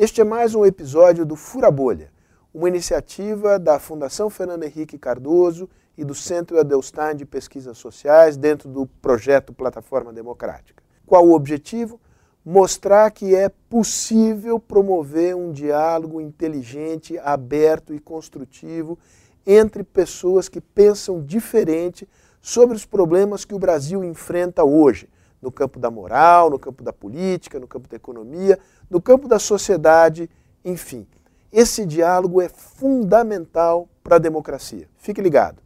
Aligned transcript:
Este 0.00 0.20
é 0.20 0.24
mais 0.24 0.54
um 0.54 0.64
episódio 0.64 1.26
do 1.26 1.34
Fura 1.34 1.72
Bolha, 1.72 2.12
uma 2.54 2.68
iniciativa 2.68 3.58
da 3.58 3.80
Fundação 3.80 4.30
Fernando 4.30 4.62
Henrique 4.62 4.96
Cardoso 4.96 5.68
e 5.96 6.04
do 6.04 6.14
Centro 6.14 6.56
Adelstein 6.56 7.16
de 7.16 7.24
Pesquisas 7.24 7.78
Sociais 7.78 8.36
dentro 8.36 8.68
do 8.68 8.86
projeto 9.02 9.52
Plataforma 9.52 10.12
Democrática. 10.12 10.84
Qual 11.04 11.26
o 11.26 11.34
objetivo? 11.34 12.00
Mostrar 12.44 13.10
que 13.10 13.34
é 13.34 13.48
possível 13.48 14.60
promover 14.60 15.34
um 15.34 15.50
diálogo 15.50 16.20
inteligente, 16.20 17.18
aberto 17.18 17.92
e 17.92 17.98
construtivo 17.98 18.96
entre 19.44 19.82
pessoas 19.82 20.48
que 20.48 20.60
pensam 20.60 21.20
diferente 21.20 22.08
sobre 22.40 22.76
os 22.76 22.84
problemas 22.84 23.44
que 23.44 23.52
o 23.52 23.58
Brasil 23.58 24.04
enfrenta 24.04 24.62
hoje, 24.62 25.08
no 25.40 25.52
campo 25.52 25.78
da 25.78 25.90
moral, 25.90 26.50
no 26.50 26.58
campo 26.58 26.82
da 26.82 26.92
política, 26.92 27.60
no 27.60 27.68
campo 27.68 27.88
da 27.88 27.96
economia, 27.96 28.58
no 28.90 29.00
campo 29.00 29.28
da 29.28 29.38
sociedade, 29.38 30.28
enfim. 30.64 31.06
Esse 31.52 31.86
diálogo 31.86 32.42
é 32.42 32.48
fundamental 32.48 33.88
para 34.02 34.16
a 34.16 34.18
democracia. 34.18 34.88
Fique 34.98 35.20
ligado. 35.20 35.62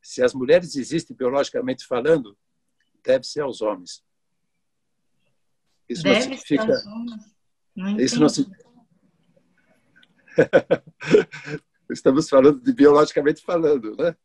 Se 0.00 0.22
as 0.22 0.32
mulheres 0.32 0.76
existem 0.76 1.16
biologicamente 1.16 1.86
falando, 1.86 2.36
deve 3.02 3.24
ser 3.24 3.40
aos 3.40 3.60
homens. 3.60 4.02
Isso 5.88 6.02
deve 6.02 6.14
não 6.14 6.22
significa. 6.22 6.64
Ser 6.64 6.72
aos 6.72 6.86
homens. 6.86 7.34
Não 7.76 8.00
Isso 8.00 8.20
não 8.20 8.28
se... 8.28 8.46
Estamos 11.90 12.28
falando 12.28 12.60
de 12.60 12.72
biologicamente 12.72 13.42
falando, 13.42 13.96
né? 13.96 14.16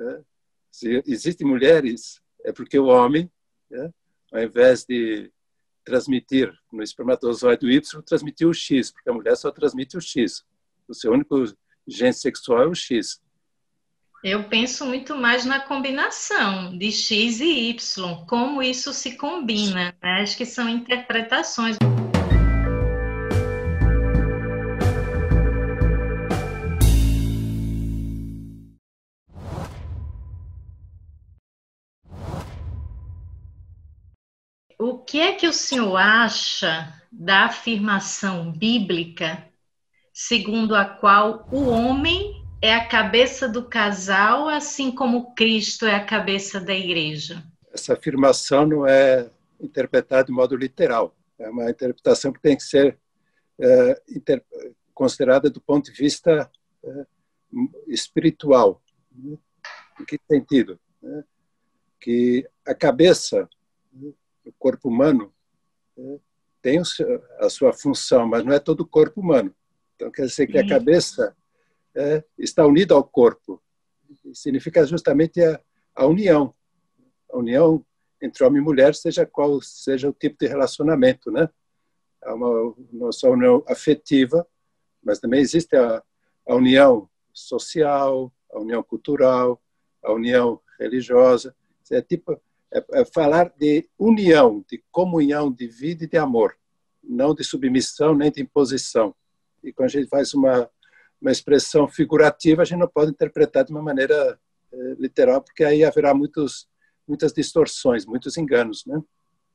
É. 0.00 0.20
Se 0.70 1.02
existem 1.06 1.46
mulheres, 1.46 2.20
é 2.44 2.52
porque 2.52 2.78
o 2.78 2.86
homem, 2.86 3.30
né, 3.70 3.90
ao 4.32 4.42
invés 4.42 4.84
de 4.84 5.30
transmitir 5.84 6.52
no 6.72 6.82
espermatozoide 6.82 7.66
o 7.66 7.70
Y, 7.70 8.02
transmitiu 8.02 8.50
o 8.50 8.54
X, 8.54 8.90
porque 8.92 9.10
a 9.10 9.12
mulher 9.12 9.36
só 9.36 9.50
transmite 9.50 9.96
o 9.96 10.00
X. 10.00 10.44
O 10.88 10.94
seu 10.94 11.12
único 11.12 11.44
gene 11.86 12.12
sexual 12.12 12.62
é 12.62 12.66
o 12.66 12.74
X. 12.74 13.20
Eu 14.22 14.44
penso 14.48 14.84
muito 14.84 15.16
mais 15.16 15.46
na 15.46 15.60
combinação 15.60 16.76
de 16.76 16.92
X 16.92 17.40
e 17.40 17.70
Y, 17.70 18.26
como 18.26 18.62
isso 18.62 18.92
se 18.92 19.16
combina. 19.16 19.94
Né? 20.02 20.20
Acho 20.20 20.36
que 20.36 20.44
são 20.44 20.68
interpretações. 20.68 21.78
Que 35.10 35.18
é 35.18 35.34
que 35.34 35.48
o 35.48 35.52
senhor 35.52 35.96
acha 35.96 36.94
da 37.10 37.46
afirmação 37.46 38.52
bíblica 38.52 39.44
segundo 40.12 40.72
a 40.76 40.84
qual 40.84 41.48
o 41.50 41.64
homem 41.64 42.40
é 42.62 42.72
a 42.72 42.86
cabeça 42.86 43.48
do 43.48 43.68
casal, 43.68 44.48
assim 44.48 44.92
como 44.92 45.34
Cristo 45.34 45.84
é 45.84 45.96
a 45.96 46.04
cabeça 46.04 46.60
da 46.60 46.72
igreja? 46.72 47.42
Essa 47.72 47.94
afirmação 47.94 48.64
não 48.64 48.86
é 48.86 49.28
interpretada 49.60 50.26
de 50.26 50.32
modo 50.32 50.54
literal. 50.54 51.12
É 51.40 51.50
uma 51.50 51.68
interpretação 51.68 52.32
que 52.32 52.40
tem 52.40 52.56
que 52.56 52.62
ser 52.62 52.96
é, 53.58 54.02
inter... 54.10 54.44
considerada 54.94 55.50
do 55.50 55.60
ponto 55.60 55.90
de 55.90 55.98
vista 55.98 56.48
é, 56.84 57.06
espiritual. 57.88 58.80
Né? 59.10 59.36
Em 60.00 60.04
que 60.04 60.20
sentido? 60.30 60.78
Né? 61.02 61.24
Que 61.98 62.48
a 62.64 62.76
cabeça 62.76 63.48
o 64.44 64.52
corpo 64.58 64.88
humano 64.88 65.32
né, 65.96 66.18
tem 66.62 66.80
a 67.38 67.48
sua 67.48 67.72
função, 67.72 68.26
mas 68.26 68.44
não 68.44 68.52
é 68.52 68.58
todo 68.58 68.80
o 68.80 68.86
corpo 68.86 69.20
humano. 69.20 69.54
Então, 69.94 70.10
quer 70.10 70.26
dizer 70.26 70.46
que 70.46 70.58
a 70.58 70.66
cabeça 70.66 71.36
é, 71.94 72.24
está 72.38 72.66
unida 72.66 72.94
ao 72.94 73.04
corpo. 73.04 73.62
Significa 74.32 74.84
justamente 74.86 75.42
a, 75.42 75.60
a 75.94 76.06
união. 76.06 76.54
A 77.30 77.38
união 77.38 77.84
entre 78.20 78.44
homem 78.44 78.60
e 78.60 78.64
mulher, 78.64 78.94
seja 78.94 79.24
qual 79.24 79.60
seja 79.62 80.08
o 80.08 80.12
tipo 80.12 80.36
de 80.38 80.46
relacionamento, 80.46 81.30
né? 81.30 81.48
É 82.22 82.30
uma, 82.32 82.74
não 82.92 83.10
só 83.12 83.30
união 83.30 83.64
afetiva, 83.66 84.46
mas 85.02 85.18
também 85.18 85.40
existe 85.40 85.74
a, 85.74 86.02
a 86.46 86.54
união 86.54 87.08
social, 87.32 88.30
a 88.52 88.58
união 88.58 88.82
cultural, 88.82 89.60
a 90.02 90.12
união 90.12 90.60
religiosa. 90.78 91.54
É 91.90 92.00
tipo 92.00 92.40
é, 92.72 92.84
é 93.00 93.04
falar 93.04 93.52
de 93.58 93.88
união, 93.98 94.64
de 94.68 94.82
comunhão, 94.90 95.50
de 95.50 95.66
vida 95.66 96.04
e 96.04 96.08
de 96.08 96.16
amor, 96.16 96.56
não 97.02 97.34
de 97.34 97.44
submissão 97.44 98.14
nem 98.14 98.30
de 98.30 98.42
imposição. 98.42 99.14
E 99.62 99.72
quando 99.72 99.86
a 99.86 99.92
gente 99.92 100.08
faz 100.08 100.32
uma, 100.34 100.68
uma 101.20 101.30
expressão 101.30 101.88
figurativa, 101.88 102.62
a 102.62 102.64
gente 102.64 102.78
não 102.78 102.88
pode 102.88 103.10
interpretar 103.10 103.64
de 103.64 103.72
uma 103.72 103.82
maneira 103.82 104.38
é, 104.72 104.76
literal, 104.98 105.42
porque 105.42 105.64
aí 105.64 105.84
haverá 105.84 106.14
muitos, 106.14 106.68
muitas 107.06 107.32
distorções, 107.32 108.06
muitos 108.06 108.36
enganos, 108.36 108.84
né? 108.86 109.00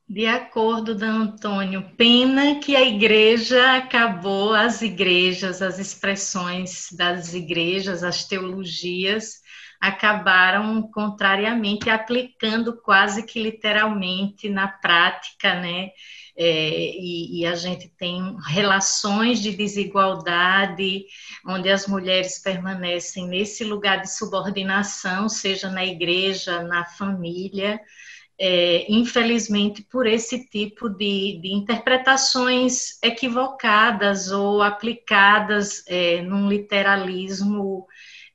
De 0.08 0.28
acordo, 0.28 0.94
Dan 0.94 1.24
Antônio, 1.24 1.84
pena 1.98 2.60
que 2.60 2.76
a 2.76 2.84
igreja 2.84 3.76
acabou, 3.76 4.54
as 4.54 4.84
igrejas, 4.84 5.64
as 5.64 5.80
expressões 5.80 6.90
das 6.92 7.34
igrejas, 7.34 8.04
as 8.04 8.24
teologias, 8.24 9.42
acabaram 9.88 10.82
contrariamente 10.92 11.90
aplicando 11.90 12.76
quase 12.82 13.24
que 13.24 13.42
literalmente 13.42 14.50
na 14.50 14.68
prática, 14.68 15.54
né? 15.56 15.92
É, 16.38 16.92
e, 16.98 17.40
e, 17.40 17.46
a 17.46 17.56
gente 17.56 17.88
tem 17.98 18.36
relações 18.46 19.40
de 19.42 19.52
desigualdade, 19.56 21.06
onde 21.48 21.70
as 21.70 21.88
mulheres 21.88 22.40
permanecem 22.40 23.26
nesse 23.26 23.64
lugar 23.64 24.02
de 24.02 24.14
subordinação, 24.14 25.30
seja 25.30 25.70
na 25.70 25.86
igreja, 25.86 26.62
na 26.64 26.84
família, 26.84 27.80
é, 28.38 28.86
infelizmente 28.92 29.82
por 29.84 30.06
esse 30.06 30.50
tipo 30.50 30.90
de, 30.90 31.40
de 31.42 31.54
interpretações 31.54 33.02
equivocadas 33.02 34.30
ou 34.30 34.62
aplicadas 34.62 35.86
é, 35.88 36.22
num 36.22 36.50
literalismo 36.50 37.88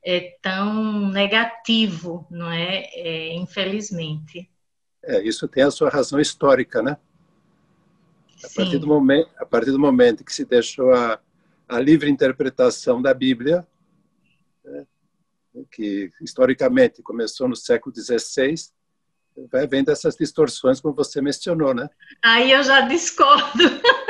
é, 0.03 0.37
tão 0.41 1.09
negativo, 1.09 2.25
não 2.29 2.51
é? 2.51 2.89
é? 2.93 3.33
Infelizmente. 3.35 4.49
É, 5.03 5.21
isso 5.21 5.47
tem 5.47 5.63
a 5.63 5.71
sua 5.71 5.89
razão 5.89 6.19
histórica, 6.19 6.81
né? 6.81 6.97
A 8.43 8.49
partir, 8.55 8.79
do 8.79 8.87
momento, 8.87 9.29
a 9.37 9.45
partir 9.45 9.71
do 9.71 9.79
momento 9.79 10.23
que 10.23 10.33
se 10.33 10.45
deixou 10.45 10.91
a, 10.93 11.19
a 11.69 11.79
livre 11.79 12.09
interpretação 12.09 12.99
da 12.99 13.13
Bíblia, 13.13 13.67
né, 14.65 14.85
que 15.71 16.11
historicamente 16.21 17.03
começou 17.03 17.47
no 17.47 17.55
século 17.55 17.95
XVI, 17.95 18.55
vai 19.51 19.67
vendo 19.67 19.89
essas 19.89 20.15
distorções 20.15 20.81
como 20.81 20.93
você 20.93 21.21
mencionou, 21.21 21.73
né? 21.73 21.89
Aí 22.23 22.51
eu 22.51 22.63
já 22.63 22.81
discordo. 22.81 23.63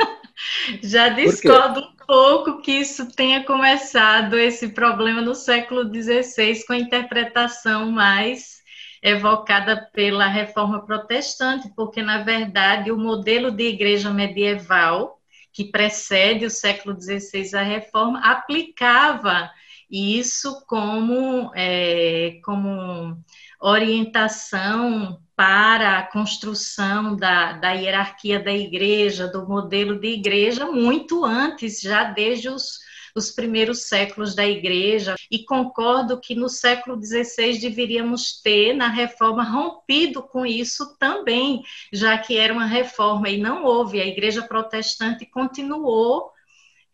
já 0.82 1.08
discordo 1.08 1.80
um 1.80 2.06
pouco 2.06 2.60
que 2.60 2.72
isso 2.72 3.14
tenha 3.14 3.44
começado 3.44 4.38
esse 4.38 4.68
problema 4.68 5.20
no 5.20 5.34
século 5.34 5.82
XVI 5.84 6.64
com 6.66 6.72
a 6.72 6.78
interpretação 6.78 7.90
mais 7.90 8.62
evocada 9.02 9.90
pela 9.92 10.26
reforma 10.26 10.84
protestante, 10.84 11.68
porque 11.74 12.02
na 12.02 12.22
verdade 12.22 12.92
o 12.92 12.96
modelo 12.96 13.50
de 13.50 13.64
igreja 13.64 14.10
medieval 14.10 15.18
que 15.52 15.64
precede 15.64 16.46
o 16.46 16.50
século 16.50 16.96
XVI 17.00 17.54
a 17.56 17.62
reforma 17.62 18.20
aplicava 18.20 19.50
isso 19.90 20.64
como 20.66 21.52
é, 21.54 22.40
como 22.44 23.18
orientação 23.60 25.21
para 25.34 25.98
a 25.98 26.06
construção 26.06 27.16
da, 27.16 27.52
da 27.54 27.72
hierarquia 27.72 28.38
da 28.38 28.52
igreja, 28.52 29.26
do 29.26 29.48
modelo 29.48 29.98
de 29.98 30.08
igreja, 30.08 30.66
muito 30.66 31.24
antes, 31.24 31.80
já 31.80 32.04
desde 32.04 32.48
os, 32.48 32.78
os 33.14 33.30
primeiros 33.30 33.84
séculos 33.88 34.34
da 34.34 34.46
igreja, 34.46 35.14
e 35.30 35.44
concordo 35.44 36.20
que 36.20 36.34
no 36.34 36.48
século 36.48 37.00
XVI 37.02 37.58
deveríamos 37.58 38.40
ter, 38.42 38.74
na 38.74 38.88
reforma, 38.88 39.42
rompido 39.42 40.22
com 40.22 40.44
isso 40.44 40.96
também, 40.98 41.62
já 41.92 42.16
que 42.18 42.36
era 42.36 42.52
uma 42.52 42.66
reforma 42.66 43.28
e 43.28 43.38
não 43.38 43.64
houve, 43.64 44.00
a 44.00 44.06
igreja 44.06 44.42
protestante 44.42 45.26
continuou. 45.26 46.30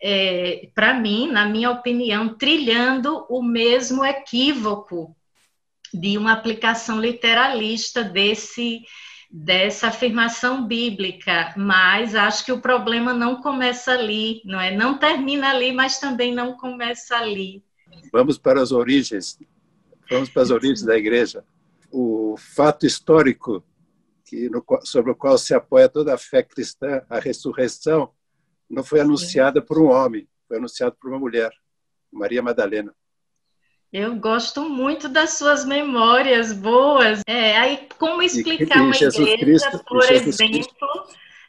É, 0.00 0.70
para 0.76 0.94
mim, 0.94 1.28
na 1.28 1.44
minha 1.44 1.72
opinião, 1.72 2.36
trilhando 2.36 3.26
o 3.28 3.42
mesmo 3.42 4.04
equívoco 4.04 5.17
de 5.92 6.18
uma 6.18 6.32
aplicação 6.32 7.00
literalista 7.00 8.02
desse 8.02 8.82
dessa 9.30 9.88
afirmação 9.88 10.66
bíblica, 10.66 11.52
mas 11.54 12.14
acho 12.14 12.46
que 12.46 12.52
o 12.52 12.62
problema 12.62 13.12
não 13.12 13.42
começa 13.42 13.92
ali, 13.92 14.40
não 14.42 14.58
é? 14.58 14.74
Não 14.74 14.96
termina 14.96 15.50
ali, 15.50 15.70
mas 15.70 15.98
também 15.98 16.34
não 16.34 16.56
começa 16.56 17.14
ali. 17.14 17.62
Vamos 18.10 18.38
para 18.38 18.62
as 18.62 18.72
origens. 18.72 19.38
Vamos 20.10 20.30
para 20.30 20.40
as 20.40 20.50
origens 20.50 20.82
da 20.82 20.96
igreja. 20.96 21.44
O 21.90 22.36
fato 22.38 22.86
histórico 22.86 23.62
que 24.28 24.48
no, 24.50 24.62
sobre 24.82 25.12
o 25.12 25.16
qual 25.16 25.38
se 25.38 25.54
apoia 25.54 25.88
toda 25.88 26.14
a 26.14 26.18
fé 26.18 26.42
cristã, 26.42 27.02
a 27.08 27.18
ressurreição, 27.18 28.12
não 28.68 28.84
foi 28.84 29.00
anunciada 29.00 29.62
por 29.62 29.78
um 29.78 29.86
homem, 29.86 30.28
foi 30.46 30.58
anunciada 30.58 30.94
por 31.00 31.08
uma 31.10 31.18
mulher, 31.18 31.50
Maria 32.12 32.42
Madalena. 32.42 32.94
Eu 33.92 34.16
gosto 34.16 34.68
muito 34.68 35.08
das 35.08 35.38
suas 35.38 35.64
memórias 35.64 36.52
boas. 36.52 37.22
É, 37.26 37.56
aí, 37.56 37.88
como 37.98 38.22
explicar 38.22 38.82
uma 38.82 38.94
igreja, 38.94 39.38
Cristo, 39.38 39.84
por 39.86 40.04
exemplo, 40.10 40.88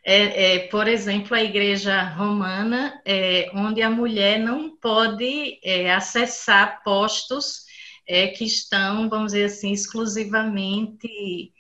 é, 0.06 0.56
é, 0.56 0.60
por 0.70 0.88
exemplo, 0.88 1.36
a 1.36 1.44
igreja 1.44 2.02
romana, 2.02 3.00
é, 3.06 3.52
onde 3.54 3.82
a 3.82 3.90
mulher 3.90 4.40
não 4.40 4.76
pode 4.78 5.60
é, 5.64 5.94
acessar 5.94 6.82
postos 6.82 7.66
é, 8.08 8.28
que 8.28 8.46
estão, 8.46 9.10
vamos 9.10 9.34
dizer 9.34 9.46
assim, 9.46 9.72
exclusivamente 9.72 11.54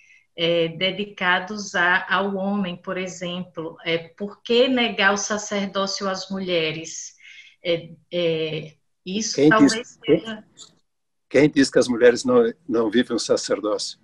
dedicados 0.77 1.75
a, 1.75 2.07
ao 2.09 2.37
homem, 2.37 2.77
por 2.77 2.97
exemplo. 2.97 3.75
É, 3.83 3.97
por 3.97 4.41
que 4.41 4.69
negar 4.69 5.13
o 5.13 5.17
sacerdócio 5.17 6.07
às 6.07 6.29
mulheres? 6.29 7.13
Isso 9.17 9.35
Quem 9.35 9.49
talvez 9.49 9.73
diz, 9.73 9.99
seja 10.05 10.43
quem 11.29 11.47
diz 11.47 11.69
que 11.69 11.77
as 11.77 11.87
mulheres 11.87 12.25
não, 12.25 12.51
não 12.67 12.89
vivem 12.89 13.15
o 13.15 13.19
sacerdócio? 13.19 13.99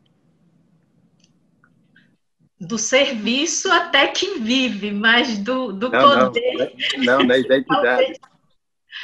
Do 2.60 2.78
serviço 2.78 3.70
até 3.72 4.08
que 4.08 4.40
vive, 4.40 4.92
mas 4.92 5.38
do, 5.40 5.74
do 5.74 5.90
não, 5.90 6.28
poder. 6.28 6.74
Não, 7.00 7.20
não, 7.20 7.26
na 7.26 7.38
identidade. 7.38 8.20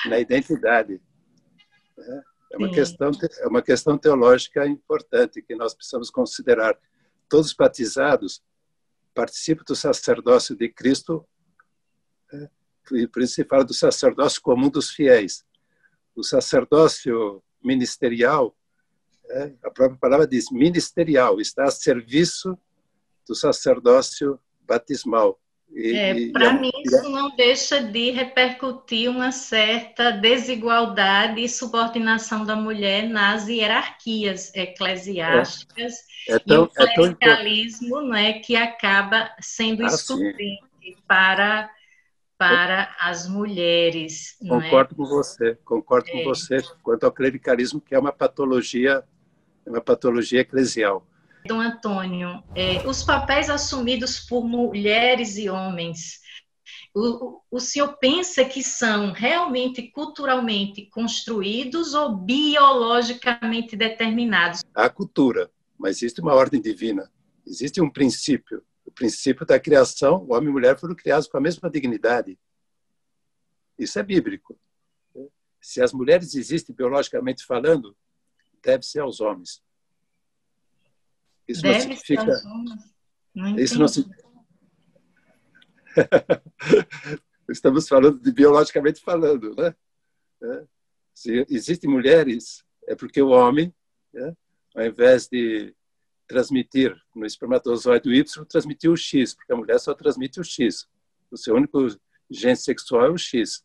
na 0.05 0.19
identidade. 0.19 1.01
É, 1.97 2.21
é 2.53 2.57
uma, 2.57 2.71
questão, 2.71 3.11
é 3.39 3.47
uma 3.47 3.61
questão 3.61 3.97
teológica 3.97 4.65
importante 4.67 5.41
que 5.41 5.55
nós 5.55 5.73
precisamos 5.73 6.11
considerar. 6.11 6.77
Todos 7.27 7.47
os 7.47 7.53
batizados 7.53 8.41
participam 9.13 9.63
do 9.67 9.75
sacerdócio 9.75 10.55
de 10.55 10.69
Cristo, 10.69 11.27
é, 12.31 12.49
por 13.07 13.21
isso 13.21 13.33
se 13.33 13.43
fala 13.43 13.65
do 13.65 13.73
sacerdócio 13.73 14.41
comum 14.41 14.69
dos 14.69 14.91
fiéis. 14.91 15.43
O 16.15 16.23
sacerdócio 16.23 17.41
ministerial, 17.63 18.55
é, 19.29 19.51
a 19.63 19.71
própria 19.71 19.99
palavra 19.99 20.27
diz 20.27 20.51
ministerial, 20.51 21.39
está 21.39 21.65
a 21.65 21.71
serviço 21.71 22.57
do 23.27 23.35
sacerdócio 23.35 24.39
batismal. 24.61 25.39
É, 25.73 26.29
Para 26.31 26.53
mim, 26.53 26.71
isso 26.85 27.09
não 27.09 27.33
deixa 27.33 27.81
de 27.81 28.11
repercutir 28.11 29.09
uma 29.09 29.31
certa 29.31 30.11
desigualdade 30.11 31.41
e 31.41 31.47
subordinação 31.47 32.45
da 32.45 32.57
mulher 32.57 33.07
nas 33.07 33.47
hierarquias 33.47 34.53
eclesiásticas 34.53 35.93
é, 36.27 36.33
é 36.33 36.39
tão, 36.39 36.63
e 36.63 36.65
o 36.65 36.67
clericalismo 36.67 37.99
é 37.99 38.33
né, 38.33 38.33
que 38.39 38.55
acaba 38.57 39.33
sendo 39.39 39.83
ah, 39.83 39.87
excludente 39.87 40.97
para 41.07 41.71
para 42.41 42.89
as 42.99 43.27
mulheres. 43.27 44.35
É? 44.43 44.47
Concordo 44.47 44.93
é? 44.93 44.97
com 44.97 45.05
você, 45.05 45.57
concordo 45.63 46.09
é. 46.09 46.11
com 46.11 46.23
você 46.23 46.63
quanto 46.81 47.03
ao 47.03 47.11
clericalismo, 47.11 47.79
que 47.79 47.93
é 47.93 47.99
uma 47.99 48.11
patologia, 48.11 49.03
uma 49.63 49.79
patologia 49.79 50.41
eclesial. 50.41 51.05
Dom 51.45 51.59
Antônio, 51.59 52.43
é, 52.55 52.85
os 52.87 53.03
papéis 53.03 53.47
assumidos 53.47 54.19
por 54.19 54.43
mulheres 54.43 55.37
e 55.37 55.49
homens, 55.49 56.19
o, 56.95 57.39
o 57.51 57.59
senhor 57.59 57.95
pensa 57.97 58.43
que 58.43 58.63
são 58.63 59.11
realmente 59.11 59.83
culturalmente 59.91 60.87
construídos 60.87 61.93
ou 61.93 62.15
biologicamente 62.15 63.75
determinados? 63.75 64.63
A 64.73 64.89
cultura, 64.89 65.51
mas 65.77 65.97
existe 65.97 66.21
uma 66.21 66.33
ordem 66.33 66.59
divina, 66.59 67.07
existe 67.45 67.79
um 67.79 67.89
princípio 67.89 68.63
o 68.91 68.93
princípio 68.93 69.45
da 69.45 69.59
criação, 69.59 70.17
o 70.23 70.33
homem 70.33 70.49
e 70.49 70.51
mulher 70.51 70.77
foram 70.77 70.93
criados 70.93 71.27
com 71.27 71.37
a 71.37 71.41
mesma 71.41 71.69
dignidade. 71.69 72.37
Isso 73.79 73.97
é 73.97 74.03
bíblico. 74.03 74.59
Se 75.61 75.81
as 75.81 75.93
mulheres 75.93 76.35
existem 76.35 76.75
biologicamente 76.75 77.45
falando, 77.45 77.95
deve 78.61 78.83
ser 78.83 78.99
aos 78.99 79.21
homens. 79.21 79.63
Isso 81.47 81.61
deve 81.61 81.73
não 81.73 81.81
significa. 81.81 82.21
Ser 82.23 82.31
aos 82.31 82.45
homens. 82.45 82.95
Não 83.33 83.59
Isso 83.59 83.79
não 83.79 83.87
se... 83.87 84.05
Estamos 87.49 87.87
falando 87.87 88.19
de 88.19 88.31
biologicamente 88.31 89.01
falando, 89.01 89.55
né? 89.55 89.75
É. 90.43 90.65
Se 91.13 91.45
existem 91.49 91.89
mulheres, 91.89 92.63
é 92.87 92.95
porque 92.95 93.21
o 93.21 93.29
homem, 93.29 93.73
né, 94.13 94.35
ao 94.75 94.85
invés 94.85 95.27
de 95.27 95.75
transmitir 96.31 96.95
no 97.13 97.25
espermatozoide 97.25 98.09
Y, 98.09 98.45
transmitiu 98.45 98.93
o 98.93 98.97
X, 98.97 99.33
porque 99.33 99.51
a 99.51 99.55
mulher 99.55 99.79
só 99.79 99.93
transmite 99.93 100.39
o 100.39 100.43
X. 100.43 100.87
O 101.29 101.37
seu 101.37 101.55
único 101.55 101.87
gene 102.29 102.55
sexual 102.55 103.05
é 103.05 103.09
o 103.09 103.17
X. 103.17 103.63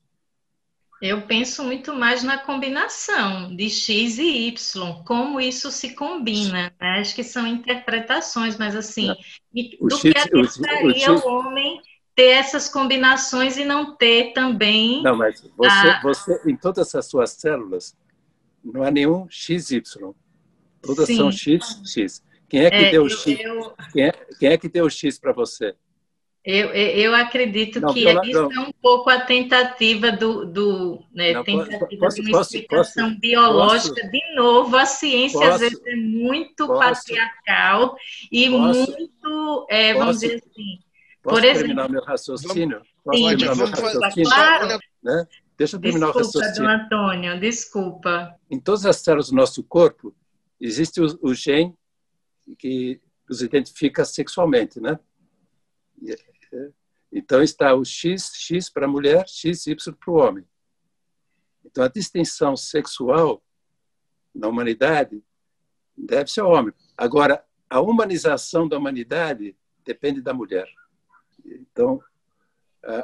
Eu 1.01 1.23
penso 1.27 1.63
muito 1.63 1.95
mais 1.95 2.23
na 2.23 2.39
combinação 2.39 3.55
de 3.55 3.69
X 3.69 4.19
e 4.19 4.49
Y, 4.49 5.05
como 5.05 5.41
isso 5.41 5.71
se 5.71 5.95
combina. 5.95 6.73
Né? 6.81 7.01
Acho 7.01 7.15
que 7.15 7.23
são 7.23 7.47
interpretações, 7.47 8.57
mas 8.57 8.75
assim, 8.75 9.11
o 9.79 9.89
do 9.89 9.97
X, 9.99 10.13
que 10.13 10.19
adiantaria 10.19 11.13
o, 11.13 11.19
o, 11.19 11.39
homem 11.39 11.81
ter 12.15 12.31
essas 12.31 12.69
combinações 12.69 13.59
e 13.59 13.65
não 13.65 13.95
ter 13.95 14.33
também. 14.33 15.03
Não, 15.03 15.17
mas 15.17 15.43
você, 15.57 15.71
a... 15.71 16.01
você 16.03 16.43
em 16.47 16.57
todas 16.57 16.95
as 16.95 17.07
suas 17.07 17.31
células, 17.33 17.95
não 18.65 18.83
há 18.83 18.91
nenhum 18.91 19.29
XY. 19.29 19.83
Todas 20.81 21.07
Sim. 21.07 21.17
são 21.17 21.31
X, 21.31 21.83
X. 21.85 22.23
Quem 22.49 22.65
é 22.65 22.71
que 22.71 22.77
é, 22.77 22.91
deu 22.91 23.05
o 23.05 23.11
X? 23.11 23.41
Eu, 23.41 23.75
quem, 23.93 24.05
é, 24.05 24.13
quem 24.39 24.49
é 24.51 24.59
que 24.59 24.69
deu 24.69 24.85
o 24.85 24.91
X 24.91 25.19
para 25.19 25.33
você? 25.33 25.75
Eu, 26.45 26.69
eu 26.69 27.13
acredito 27.13 27.81
não, 27.81 27.93
que 27.93 28.05
pela, 28.05 28.25
isso 28.25 28.41
não. 28.41 28.53
é 28.53 28.61
um 28.69 28.73
pouco 28.81 29.11
a 29.11 29.21
tentativa 29.21 30.13
do, 30.13 30.45
do 30.45 31.03
né, 31.13 31.33
não, 31.33 31.43
tentativa 31.43 31.99
posso, 31.99 32.23
de 32.23 32.23
uma 32.23 32.39
posso, 32.39 32.57
explicação 32.57 33.09
posso, 33.09 33.21
biológica. 33.21 34.09
de 34.09 34.35
novo, 34.37 34.77
a 34.77 34.87
ciência 34.87 35.49
às 35.49 35.59
vezes 35.59 35.85
é 35.85 35.97
muito 35.97 36.69
patriarcal 36.69 37.97
e 38.31 38.49
muito, 38.49 39.67
é, 39.69 39.93
vamos 39.95 40.21
dizer 40.21 40.37
assim. 40.37 40.79
Posso 41.21 41.35
por 41.35 41.43
terminar 41.43 41.73
exemplo, 41.73 41.91
meu 41.91 42.05
raciocínio? 42.05 42.83
Posso 43.03 43.19
sim, 43.19 43.27
terminar 43.27 43.57
meu 43.57 43.67
raciocínio? 43.67 44.31
Claro. 44.31 44.79
Né? 45.03 45.27
Deixa 45.59 45.77
eu 45.77 45.81
terminar 45.81 46.13
desculpa, 46.13 46.21
o 46.21 46.41
raciocínio. 46.41 46.53
Desculpa, 46.53 46.97
Antônio, 46.97 47.41
desculpa. 47.41 48.35
Em 48.49 48.61
todas 48.61 48.87
as 48.87 48.99
células 48.99 49.31
do 49.31 49.35
nosso 49.35 49.65
corpo 49.65 50.15
existe 50.61 51.01
o, 51.01 51.07
o 51.23 51.35
gene 51.35 51.75
que 52.55 53.01
os 53.29 53.43
identifica 53.43 54.05
sexualmente, 54.05 54.81
né? 54.81 54.99
Então 57.11 57.43
está 57.43 57.75
o 57.75 57.85
X, 57.85 58.33
X 58.35 58.71
para 58.71 58.87
a 58.87 58.89
mulher, 58.89 59.27
XY 59.27 59.77
para 59.99 60.11
o 60.11 60.17
homem. 60.17 60.47
Então 61.65 61.83
a 61.83 61.89
distinção 61.89 62.57
sexual 62.57 63.43
na 64.35 64.49
humanidade 64.49 65.23
deve 65.97 66.31
ser 66.31 66.43
o 66.43 66.51
homem. 66.51 66.73
Agora, 66.97 67.45
a 67.69 67.81
humanização 67.81 68.69
da 68.69 68.77
humanidade 68.77 69.57
depende 69.85 70.21
da 70.21 70.35
mulher. 70.35 70.69
Então, 71.45 72.03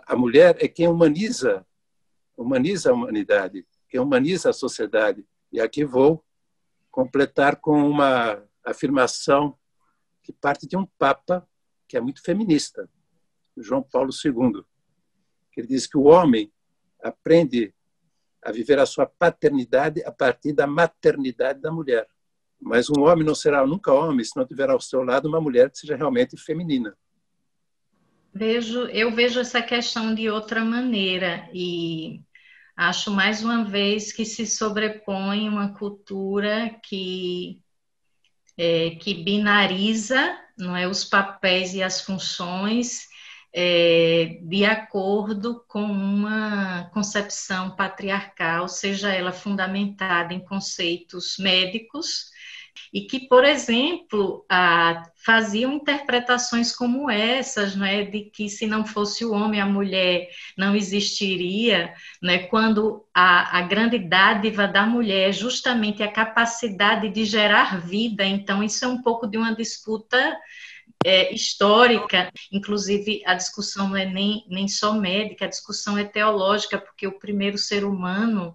a 0.07 0.15
mulher 0.15 0.57
é 0.61 0.69
quem 0.69 0.87
humaniza, 0.87 1.67
humaniza 2.37 2.91
a 2.91 2.95
humanidade, 2.95 3.67
quem 3.89 3.99
humaniza 3.99 4.51
a 4.51 4.53
sociedade. 4.53 5.27
E 5.51 5.61
aqui 5.61 5.85
vou 5.85 6.25
completar 6.91 7.57
com 7.57 7.89
uma 7.89 8.43
afirmação 8.65 9.59
que 10.23 10.33
parte 10.33 10.67
de 10.67 10.77
um 10.77 10.87
papa 10.99 11.47
que 11.89 11.97
é 11.97 12.01
muito 12.01 12.23
feminista, 12.23 12.89
João 13.57 13.83
Paulo 13.83 14.11
II, 14.25 14.65
que 15.51 15.61
ele 15.61 15.69
diz 15.69 15.87
que 15.87 15.99
o 15.99 16.05
homem 16.05 16.51
aprende 17.03 17.75
a 18.43 18.51
viver 18.51 18.79
a 18.79 18.87
sua 18.87 19.07
paternidade 19.07 20.03
a 20.05 20.11
partir 20.11 20.53
da 20.53 20.67
maternidade 20.67 21.61
da 21.61 21.71
mulher. 21.71 22.09
Mas 22.61 22.89
um 22.89 23.03
homem 23.03 23.25
não 23.25 23.35
será 23.35 23.67
nunca 23.67 23.93
homem 23.93 24.25
se 24.25 24.37
não 24.37 24.47
tiver 24.47 24.71
ao 24.71 24.81
seu 24.81 25.03
lado 25.03 25.29
uma 25.29 25.41
mulher 25.41 25.71
que 25.71 25.79
seja 25.79 25.97
realmente 25.97 26.37
feminina. 26.37 26.97
Vejo, 28.35 28.87
eu 28.87 29.13
vejo 29.13 29.41
essa 29.41 29.61
questão 29.61 30.15
de 30.15 30.31
outra 30.31 30.65
maneira 30.65 31.49
e 31.53 32.23
acho 32.75 33.11
mais 33.11 33.45
uma 33.45 33.65
vez 33.65 34.13
que 34.13 34.25
se 34.25 34.47
sobrepõe 34.47 35.49
uma 35.49 35.75
cultura 35.75 36.75
que 36.83 37.62
é, 38.57 38.91
que 38.91 39.15
binariza 39.15 40.39
não 40.57 40.77
é, 40.77 40.87
os 40.87 41.05
papéis 41.05 41.75
e 41.75 41.83
as 41.83 42.01
funções 42.01 43.09
é, 43.55 44.39
de 44.43 44.65
acordo 44.65 45.65
com 45.69 45.83
uma 45.83 46.91
concepção 46.93 47.77
patriarcal, 47.77 48.69
seja 48.69 49.13
ela 49.13 49.33
fundamentada 49.33 50.33
em 50.33 50.41
conceitos 50.41 51.37
médicos 51.39 52.31
e 52.93 53.03
que, 53.03 53.27
por 53.27 53.45
exemplo, 53.45 54.45
faziam 55.25 55.73
interpretações 55.73 56.75
como 56.75 57.11
essas, 57.11 57.75
não 57.75 57.87
é, 57.87 58.05
de 58.05 58.25
que 58.25 58.49
se 58.49 58.67
não 58.67 58.85
fosse 58.85 59.25
o 59.25 59.33
homem, 59.33 59.61
a 59.61 59.67
mulher 59.67 60.29
não 60.57 60.75
existiria, 60.75 61.95
né, 62.23 62.39
quando 62.49 63.05
a, 63.15 63.59
a 63.59 63.63
grande 63.63 63.99
dádiva 63.99 64.67
da 64.69 64.85
mulher 64.85 65.31
é 65.31 65.33
justamente 65.33 66.03
a 66.03 66.11
capacidade 66.11 67.09
de 67.09 67.25
gerar 67.25 67.81
vida, 67.81 68.25
então 68.25 68.63
isso 68.63 68.85
é 68.85 68.89
um 68.89 69.03
pouco 69.03 69.27
de 69.27 69.39
uma 69.39 69.55
disputa 69.55 70.39
é, 71.05 71.33
histórica, 71.35 72.31
inclusive 72.51 73.23
a 73.27 73.35
discussão 73.35 73.89
não 73.89 73.97
é 73.97 74.07
nem, 74.07 74.45
nem 74.49 74.69
só 74.69 74.93
médica, 74.95 75.45
a 75.45 75.49
discussão 75.49 75.99
é 75.99 76.05
teológica, 76.05 76.79
porque 76.79 77.07
o 77.07 77.19
primeiro 77.19 77.59
ser 77.59 77.85
humano 77.85 78.55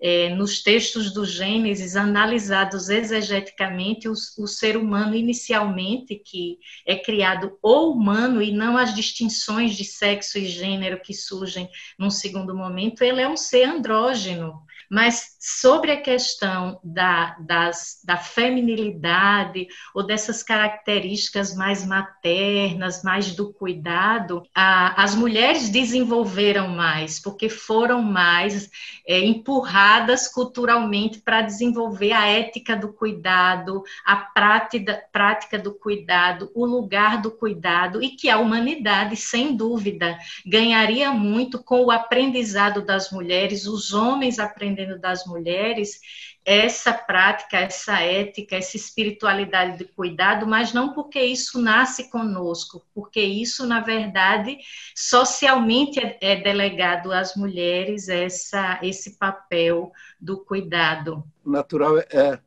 é, 0.00 0.28
nos 0.30 0.62
textos 0.62 1.12
do 1.12 1.24
Gênesis, 1.24 1.96
analisados 1.96 2.88
exegeticamente, 2.88 4.08
o, 4.08 4.12
o, 4.12 4.46
ser 4.46 4.76
humano 4.76 5.14
inicialmente, 5.14 6.16
que 6.16 6.58
é 6.86 6.96
criado 6.96 7.58
ou 7.62 7.92
humano 7.92 8.42
e 8.42 8.52
não 8.52 8.76
as 8.76 8.94
distinções 8.94 9.76
de 9.76 9.84
sexo 9.84 10.38
e 10.38 10.46
gênero 10.46 11.00
que 11.00 11.14
surgem 11.14 11.68
num 11.98 12.10
segundo 12.10 12.54
momento, 12.54 13.02
ele 13.02 13.20
é 13.20 13.28
um 13.28 13.36
ser 13.36 13.64
andrógeno. 13.64 14.62
Mas 14.94 15.34
sobre 15.40 15.90
a 15.90 16.00
questão 16.00 16.78
da, 16.84 17.36
das, 17.40 17.98
da 18.04 18.16
feminilidade 18.16 19.66
ou 19.92 20.06
dessas 20.06 20.40
características 20.40 21.52
mais 21.52 21.84
maternas, 21.84 23.02
mais 23.02 23.32
do 23.32 23.52
cuidado, 23.52 24.44
a, 24.54 25.02
as 25.02 25.16
mulheres 25.16 25.68
desenvolveram 25.68 26.68
mais, 26.68 27.18
porque 27.18 27.48
foram 27.48 28.00
mais 28.02 28.70
é, 29.04 29.18
empurradas 29.18 30.28
culturalmente 30.28 31.18
para 31.18 31.42
desenvolver 31.42 32.12
a 32.12 32.28
ética 32.28 32.76
do 32.76 32.92
cuidado, 32.92 33.82
a 34.06 34.14
prática, 34.14 35.02
prática 35.12 35.58
do 35.58 35.74
cuidado, 35.74 36.52
o 36.54 36.64
lugar 36.64 37.20
do 37.20 37.32
cuidado, 37.32 38.00
e 38.00 38.10
que 38.10 38.30
a 38.30 38.38
humanidade, 38.38 39.16
sem 39.16 39.56
dúvida, 39.56 40.16
ganharia 40.46 41.10
muito 41.10 41.60
com 41.60 41.84
o 41.84 41.90
aprendizado 41.90 42.80
das 42.80 43.10
mulheres, 43.10 43.66
os 43.66 43.92
homens 43.92 44.38
aprendendo 44.38 44.83
das 44.98 45.24
mulheres, 45.26 46.00
essa 46.44 46.92
prática, 46.92 47.56
essa 47.56 48.00
ética, 48.00 48.56
essa 48.56 48.76
espiritualidade 48.76 49.78
de 49.78 49.84
cuidado, 49.84 50.46
mas 50.46 50.72
não 50.74 50.92
porque 50.92 51.20
isso 51.22 51.60
nasce 51.60 52.10
conosco, 52.10 52.84
porque 52.94 53.20
isso, 53.20 53.66
na 53.66 53.80
verdade, 53.80 54.58
socialmente 54.94 55.98
é, 55.98 56.18
é 56.20 56.36
delegado 56.36 57.12
às 57.12 57.34
mulheres 57.34 58.08
essa, 58.08 58.78
esse 58.82 59.16
papel 59.18 59.90
do 60.20 60.44
cuidado. 60.44 61.24
Natural 61.44 61.98
é 61.98 62.38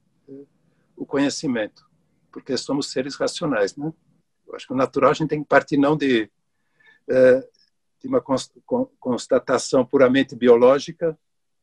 o 0.96 1.06
conhecimento, 1.06 1.86
porque 2.32 2.56
somos 2.56 2.92
seres 2.92 3.16
racionais, 3.16 3.76
né? 3.76 3.92
Eu 4.48 4.56
acho 4.56 4.68
que 4.68 4.74
o 4.74 4.78
natural 4.78 5.12
a 5.12 5.14
gente 5.14 5.30
tem 5.30 5.42
que 5.42 5.50
partir 5.50 5.78
não 5.78 5.98
de, 5.98 6.30
é, 7.10 7.48
de 8.00 8.08
uma 8.08 8.22
constatação 9.00 9.86
puramente 9.86 10.36
biológica 10.36 11.18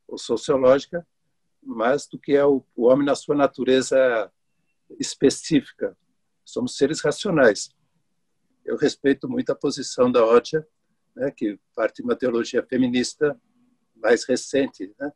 ou 0.07 0.19
sociológica, 0.19 1.07
mas 1.63 2.07
do 2.07 2.19
que 2.19 2.37
é 2.37 2.45
o, 2.45 2.65
o 2.77 2.87
homem 2.87 3.07
na 3.07 3.15
sua 3.15 3.35
natureza 3.35 4.31
específica. 4.99 5.97
Somos 6.45 6.77
seres 6.77 7.01
racionais. 7.01 7.71
Eu 8.65 8.77
respeito 8.77 9.29
muito 9.29 9.51
a 9.51 9.55
posição 9.55 10.11
da 10.11 10.25
Odia, 10.25 10.67
né, 11.15 11.31
que 11.31 11.59
parte 11.75 11.97
de 11.97 12.03
uma 12.03 12.17
teologia 12.17 12.63
feminista 12.63 13.41
mais 13.95 14.25
recente, 14.25 14.95
né? 14.99 15.13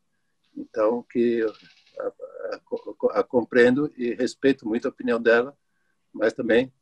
então 0.57 1.05
que 1.11 1.45
a, 1.99 2.07
a, 2.07 3.21
a, 3.21 3.23
compreendo 3.23 3.93
e 3.97 4.15
respeito 4.15 4.67
muito 4.67 4.87
a 4.87 4.91
opinião 4.91 5.21
dela, 5.21 5.57
mas 6.13 6.33
também 6.33 6.73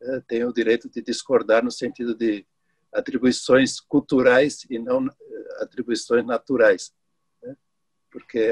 é, 0.00 0.20
tenho 0.20 0.48
o 0.48 0.52
direito 0.52 0.88
de 0.88 1.02
discordar 1.02 1.64
no 1.64 1.70
sentido 1.70 2.14
de 2.14 2.46
atribuições 2.92 3.80
culturais 3.80 4.64
e 4.70 4.78
não 4.78 5.06
é, 5.06 5.62
atribuições 5.62 6.24
naturais? 6.24 6.92
Porque 8.16 8.48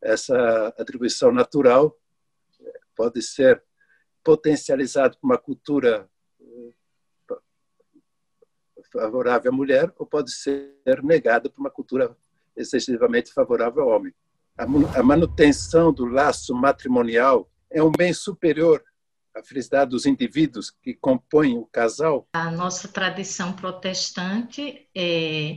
essa 0.00 0.68
atribuição 0.78 1.32
natural 1.32 1.98
pode 2.94 3.20
ser 3.20 3.60
potencializada 4.22 5.16
por 5.16 5.26
uma 5.26 5.36
cultura 5.36 6.08
eh, 6.40 7.34
favorável 8.92 9.50
à 9.50 9.54
mulher 9.54 9.92
ou 9.98 10.06
pode 10.06 10.30
ser 10.30 11.02
negada 11.02 11.50
por 11.50 11.58
uma 11.58 11.70
cultura 11.70 12.16
excessivamente 12.56 13.32
favorável 13.32 13.82
ao 13.82 13.88
homem. 13.88 14.14
A 14.56 15.02
manutenção 15.02 15.92
do 15.92 16.06
laço 16.06 16.54
matrimonial 16.54 17.50
é 17.68 17.82
um 17.82 17.90
bem 17.90 18.14
superior 18.14 18.84
à 19.34 19.42
felicidade 19.42 19.90
dos 19.90 20.06
indivíduos 20.06 20.70
que 20.70 20.94
compõem 20.94 21.58
o 21.58 21.66
casal? 21.66 22.28
A 22.32 22.52
nossa 22.52 22.86
tradição 22.86 23.52
protestante 23.52 24.88
é 24.96 25.56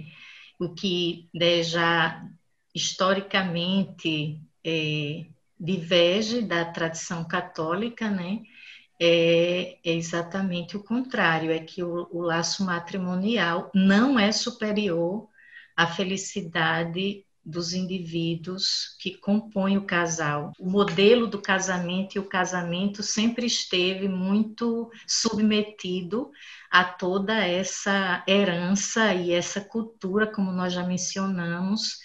o 0.60 0.74
que 0.74 1.30
já 1.64 2.28
historicamente 2.74 4.40
é, 4.64 5.26
diverge 5.60 6.42
da 6.42 6.66
tradição 6.66 7.28
católica, 7.28 8.10
né? 8.10 8.42
É, 9.02 9.78
é, 9.84 9.94
exatamente 9.94 10.76
o 10.76 10.84
contrário, 10.84 11.52
é 11.52 11.60
que 11.60 11.82
o, 11.82 12.08
o 12.12 12.22
laço 12.22 12.66
matrimonial 12.66 13.72
não 13.74 14.20
é 14.20 14.32
superior 14.32 15.28
à 15.76 15.88
felicidade 15.88 17.26
dos 17.46 17.74
indivíduos 17.74 18.96
que 19.00 19.18
compõem 19.18 19.78
o 19.78 19.86
casal. 19.86 20.52
O 20.60 20.70
modelo 20.70 21.28
do 21.28 21.42
casamento 21.42 22.16
e 22.16 22.20
o 22.20 22.28
casamento 22.28 23.02
sempre 23.02 23.46
esteve 23.46 24.08
muito 24.08 24.92
submetido 25.08 26.30
a 26.70 26.84
toda 26.84 27.34
essa 27.34 28.24
herança 28.28 29.14
e 29.14 29.32
essa 29.32 29.62
cultura, 29.62 30.28
como 30.28 30.52
nós 30.52 30.74
já 30.74 30.84
mencionamos, 30.84 32.00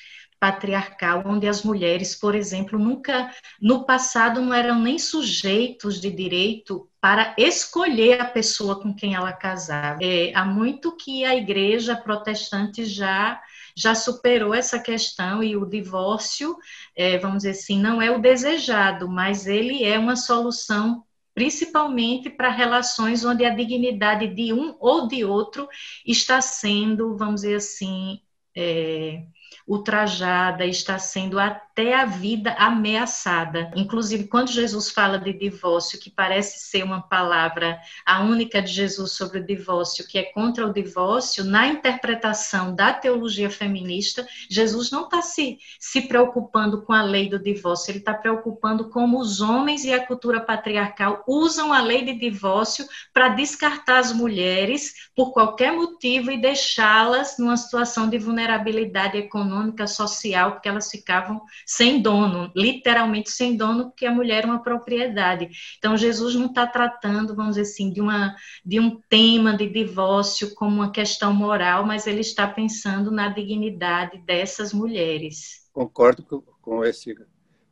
patriarcal, 0.44 1.22
onde 1.24 1.48
as 1.48 1.62
mulheres, 1.62 2.14
por 2.14 2.34
exemplo, 2.34 2.78
nunca, 2.78 3.32
no 3.58 3.86
passado, 3.86 4.42
não 4.42 4.52
eram 4.52 4.78
nem 4.78 4.98
sujeitos 4.98 5.98
de 5.98 6.10
direito 6.10 6.86
para 7.00 7.34
escolher 7.38 8.20
a 8.20 8.26
pessoa 8.26 8.78
com 8.78 8.94
quem 8.94 9.14
ela 9.14 9.32
casava. 9.32 10.00
É, 10.02 10.34
há 10.34 10.44
muito 10.44 10.94
que 10.98 11.24
a 11.24 11.34
igreja 11.34 11.96
protestante 11.96 12.84
já 12.84 13.40
já 13.76 13.92
superou 13.94 14.54
essa 14.54 14.78
questão 14.78 15.42
e 15.42 15.56
o 15.56 15.66
divórcio, 15.66 16.56
é, 16.94 17.18
vamos 17.18 17.38
dizer 17.38 17.50
assim, 17.50 17.80
não 17.80 18.00
é 18.00 18.08
o 18.10 18.20
desejado, 18.20 19.08
mas 19.08 19.46
ele 19.48 19.82
é 19.82 19.98
uma 19.98 20.14
solução 20.14 21.02
principalmente 21.34 22.30
para 22.30 22.50
relações 22.50 23.24
onde 23.24 23.44
a 23.44 23.50
dignidade 23.50 24.28
de 24.28 24.52
um 24.52 24.76
ou 24.78 25.08
de 25.08 25.24
outro 25.24 25.66
está 26.06 26.40
sendo, 26.40 27.16
vamos 27.16 27.40
dizer 27.40 27.56
assim, 27.56 28.20
é, 28.54 29.24
ultrajada, 29.66 30.64
está 30.64 30.98
sendo 30.98 31.38
até 31.74 31.92
a 31.92 32.04
vida 32.04 32.52
ameaçada. 32.52 33.72
Inclusive, 33.74 34.28
quando 34.28 34.52
Jesus 34.52 34.90
fala 34.90 35.18
de 35.18 35.32
divórcio, 35.32 35.98
que 35.98 36.08
parece 36.08 36.70
ser 36.70 36.84
uma 36.84 37.02
palavra 37.02 37.80
a 38.06 38.22
única 38.22 38.62
de 38.62 38.72
Jesus 38.72 39.12
sobre 39.12 39.40
o 39.40 39.44
divórcio, 39.44 40.06
que 40.06 40.16
é 40.16 40.22
contra 40.22 40.64
o 40.64 40.72
divórcio, 40.72 41.42
na 41.42 41.66
interpretação 41.66 42.72
da 42.72 42.92
teologia 42.92 43.50
feminista, 43.50 44.24
Jesus 44.48 44.92
não 44.92 45.04
está 45.04 45.20
se, 45.20 45.58
se 45.80 46.02
preocupando 46.02 46.82
com 46.82 46.92
a 46.92 47.02
lei 47.02 47.28
do 47.28 47.40
divórcio, 47.40 47.90
ele 47.90 47.98
está 47.98 48.14
preocupando 48.14 48.88
como 48.90 49.18
os 49.18 49.40
homens 49.40 49.84
e 49.84 49.92
a 49.92 50.06
cultura 50.06 50.40
patriarcal 50.40 51.24
usam 51.26 51.72
a 51.72 51.80
lei 51.80 52.04
de 52.04 52.16
divórcio 52.16 52.86
para 53.12 53.30
descartar 53.30 53.98
as 53.98 54.12
mulheres 54.12 55.10
por 55.16 55.32
qualquer 55.32 55.72
motivo 55.72 56.30
e 56.30 56.40
deixá-las 56.40 57.36
numa 57.36 57.56
situação 57.56 58.08
de 58.08 58.16
vulnerabilidade 58.16 59.18
econômica 59.18 59.88
social, 59.88 60.52
porque 60.52 60.68
elas 60.68 60.88
ficavam 60.88 61.42
sem 61.66 62.00
dono, 62.00 62.50
literalmente 62.54 63.30
sem 63.30 63.56
dono, 63.56 63.86
porque 63.86 64.06
a 64.06 64.12
mulher 64.12 64.38
era 64.38 64.46
uma 64.46 64.62
propriedade. 64.62 65.48
Então, 65.78 65.96
Jesus 65.96 66.34
não 66.34 66.46
está 66.46 66.66
tratando, 66.66 67.34
vamos 67.34 67.56
dizer 67.56 67.70
assim, 67.70 67.92
de, 67.92 68.00
uma, 68.00 68.34
de 68.64 68.80
um 68.80 69.00
tema 69.08 69.56
de 69.56 69.68
divórcio 69.68 70.54
como 70.54 70.76
uma 70.76 70.90
questão 70.90 71.32
moral, 71.32 71.84
mas 71.84 72.06
ele 72.06 72.20
está 72.20 72.46
pensando 72.46 73.10
na 73.10 73.28
dignidade 73.28 74.18
dessas 74.18 74.72
mulheres. 74.72 75.68
Concordo 75.72 76.22
com 76.60 76.84
esse, 76.84 77.14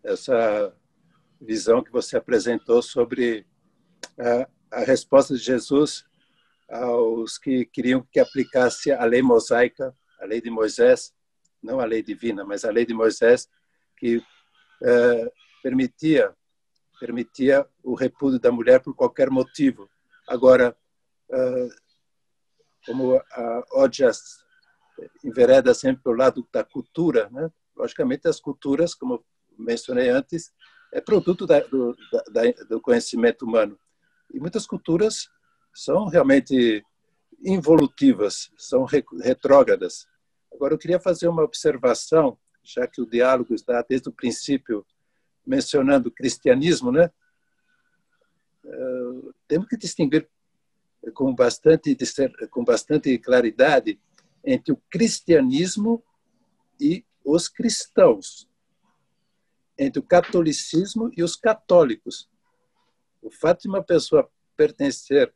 essa 0.04 0.74
visão 1.40 1.82
que 1.82 1.90
você 1.90 2.16
apresentou 2.16 2.82
sobre 2.82 3.46
a, 4.18 4.48
a 4.80 4.84
resposta 4.84 5.34
de 5.34 5.40
Jesus 5.40 6.04
aos 6.68 7.36
que 7.36 7.66
queriam 7.66 8.06
que 8.10 8.18
aplicasse 8.18 8.90
a 8.92 9.04
lei 9.04 9.20
mosaica, 9.20 9.94
a 10.18 10.24
lei 10.24 10.40
de 10.40 10.50
Moisés, 10.50 11.12
não 11.62 11.80
a 11.80 11.84
lei 11.84 12.02
divina, 12.02 12.44
mas 12.44 12.64
a 12.64 12.70
lei 12.70 12.86
de 12.86 12.94
Moisés, 12.94 13.48
que 14.02 14.20
é, 14.82 15.32
permitia 15.62 16.34
permitia 16.98 17.66
o 17.82 17.94
repúdio 17.94 18.38
da 18.38 18.52
mulher 18.52 18.80
por 18.80 18.94
qualquer 18.94 19.28
motivo. 19.28 19.88
Agora, 20.28 20.76
é, 21.30 21.68
como 22.86 23.16
a 23.16 23.64
Odias 23.72 24.44
envereda 25.24 25.74
sempre 25.74 26.02
pelo 26.04 26.16
lado 26.16 26.46
da 26.52 26.62
cultura, 26.62 27.28
né? 27.30 27.50
logicamente 27.76 28.28
as 28.28 28.38
culturas, 28.38 28.94
como 28.94 29.24
mencionei 29.58 30.10
antes, 30.10 30.52
é 30.92 31.00
produto 31.00 31.44
da, 31.44 31.58
do, 31.60 31.96
da, 32.30 32.42
do 32.68 32.80
conhecimento 32.80 33.44
humano. 33.44 33.76
E 34.32 34.38
muitas 34.38 34.64
culturas 34.64 35.28
são 35.74 36.06
realmente 36.06 36.84
involutivas, 37.44 38.48
são 38.56 38.84
retrógradas. 38.84 40.06
Agora, 40.52 40.74
eu 40.74 40.78
queria 40.78 41.00
fazer 41.00 41.26
uma 41.26 41.42
observação, 41.42 42.38
já 42.62 42.86
que 42.86 43.00
o 43.00 43.06
diálogo 43.06 43.54
está 43.54 43.84
desde 43.88 44.08
o 44.08 44.12
princípio 44.12 44.86
mencionando 45.44 46.08
o 46.08 46.12
cristianismo, 46.12 46.92
né? 46.92 47.10
Uh, 48.64 49.34
temos 49.48 49.66
que 49.68 49.76
distinguir 49.76 50.28
com 51.14 51.34
bastante, 51.34 51.96
com 52.50 52.64
bastante 52.64 53.18
claridade 53.18 54.00
entre 54.44 54.72
o 54.72 54.80
cristianismo 54.88 56.02
e 56.80 57.04
os 57.24 57.48
cristãos, 57.48 58.48
entre 59.76 59.98
o 59.98 60.02
catolicismo 60.02 61.10
e 61.16 61.22
os 61.22 61.34
católicos. 61.34 62.30
O 63.20 63.30
fato 63.30 63.62
de 63.62 63.68
uma 63.68 63.82
pessoa 63.82 64.30
pertencer 64.56 65.32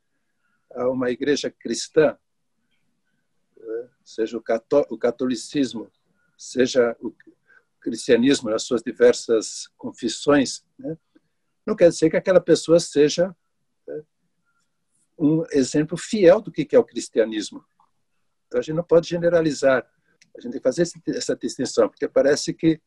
a 0.75 0.89
uma 0.89 1.11
igreja 1.11 1.51
cristã, 1.51 2.17
né, 3.57 3.89
seja 4.05 4.39
o 4.39 4.99
catolicismo, 4.99 5.91
seja 6.37 6.97
o 7.01 7.15
cristianismo 7.81 8.51
nas 8.51 8.65
suas 8.65 8.83
diversas 8.83 9.69
confissões, 9.77 10.65
né, 10.79 10.97
não 11.67 11.75
quer 11.75 11.89
dizer 11.89 12.11
que 12.11 12.17
aquela 12.17 12.41
pessoa 12.41 12.79
seja 12.79 13.35
né, 13.87 14.03
um 15.19 15.45
exemplo 15.53 15.97
fiel 15.97 16.41
do 16.41 16.53
que 16.53 16.75
é 16.75 16.79
o 16.79 16.85
cristianismo. 16.85 17.65
Então 18.47 18.61
a 18.61 18.63
gente 18.63 18.77
não 18.77 18.85
pode 18.85 19.09
generalizar, 19.09 19.85
a 20.37 20.41
gente 20.41 20.53
tem 20.53 20.61
que 20.61 20.63
fazer 20.63 20.83
essa 21.09 21.35
distinção, 21.35 21.89
porque 21.89 22.07
parece 22.07 22.55
que 22.55 22.81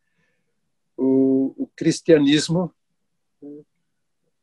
o, 0.95 1.53
o 1.63 1.67
cristianismo 1.75 2.73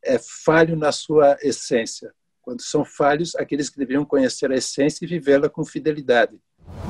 é 0.03 0.19
falho 0.19 0.77
na 0.77 0.93
sua 0.93 1.37
essência, 1.43 2.15
quando 2.43 2.63
são 2.63 2.85
falhos 2.85 3.35
aqueles 3.35 3.69
que 3.71 3.79
deveriam 3.79 4.05
conhecer 4.05 4.51
a 4.53 4.57
essência 4.57 5.05
e 5.05 5.09
vivê-la 5.09 5.49
com 5.49 5.65
fidelidade. 5.65 6.41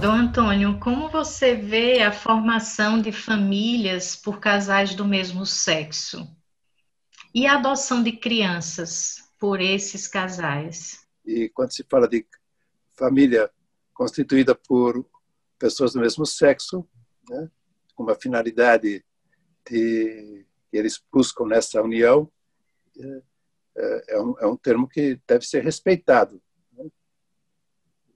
Dom 0.01 0.13
Antônio, 0.13 0.79
como 0.79 1.09
você 1.09 1.55
vê 1.55 2.03
a 2.03 2.13
formação 2.13 3.01
de 3.01 3.13
famílias 3.13 4.15
por 4.15 4.39
casais 4.39 4.95
do 4.95 5.05
mesmo 5.05 5.47
sexo? 5.47 6.29
E 7.35 7.47
a 7.47 7.55
adoção 7.55 8.03
de 8.03 8.13
crianças 8.13 9.17
por 9.39 9.61
esses 9.61 10.07
casais? 10.07 11.07
E 11.25 11.49
quando 11.49 11.73
se 11.73 11.85
fala 11.91 12.09
de 12.09 12.27
família 12.93 13.51
constituída 13.93 14.55
por 14.55 15.05
pessoas 15.59 15.95
do 15.95 16.01
mesmo 16.01 16.25
sexo, 16.27 16.87
né, 17.29 17.51
com 17.95 18.03
uma 18.03 18.15
finalidade 18.15 19.05
de, 19.69 20.47
que 20.71 20.79
eles 20.79 21.03
buscam 21.13 21.47
nessa 21.47 21.83
união, 21.83 22.31
é, 22.99 23.23
é, 23.77 24.15
é, 24.15 24.21
um, 24.21 24.35
é 24.39 24.47
um 24.47 24.57
termo 24.57 24.89
que 24.89 25.21
deve 25.27 25.47
ser 25.47 25.63
respeitado. 25.63 26.41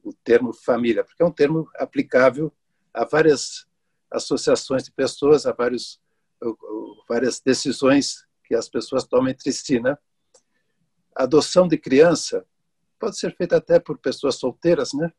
O 0.02 0.12
termo 0.12 0.52
família, 0.52 1.04
porque 1.04 1.22
é 1.22 1.26
um 1.26 1.32
termo 1.32 1.68
aplicável 1.76 2.52
a 2.92 3.04
várias 3.04 3.66
associações 4.10 4.84
de 4.84 4.90
pessoas, 4.90 5.46
a 5.46 5.52
vários, 5.52 6.00
várias 7.08 7.40
decisões 7.40 8.26
que 8.44 8.54
as 8.54 8.68
pessoas 8.68 9.04
tomam 9.04 9.28
entre 9.28 9.52
si. 9.52 9.78
Né? 9.78 9.96
Adoção 11.14 11.68
de 11.68 11.78
criança 11.78 12.44
pode 12.98 13.18
ser 13.18 13.34
feita 13.36 13.56
até 13.56 13.78
por 13.78 13.98
pessoas 13.98 14.36
solteiras, 14.36 14.92
né? 14.92 15.12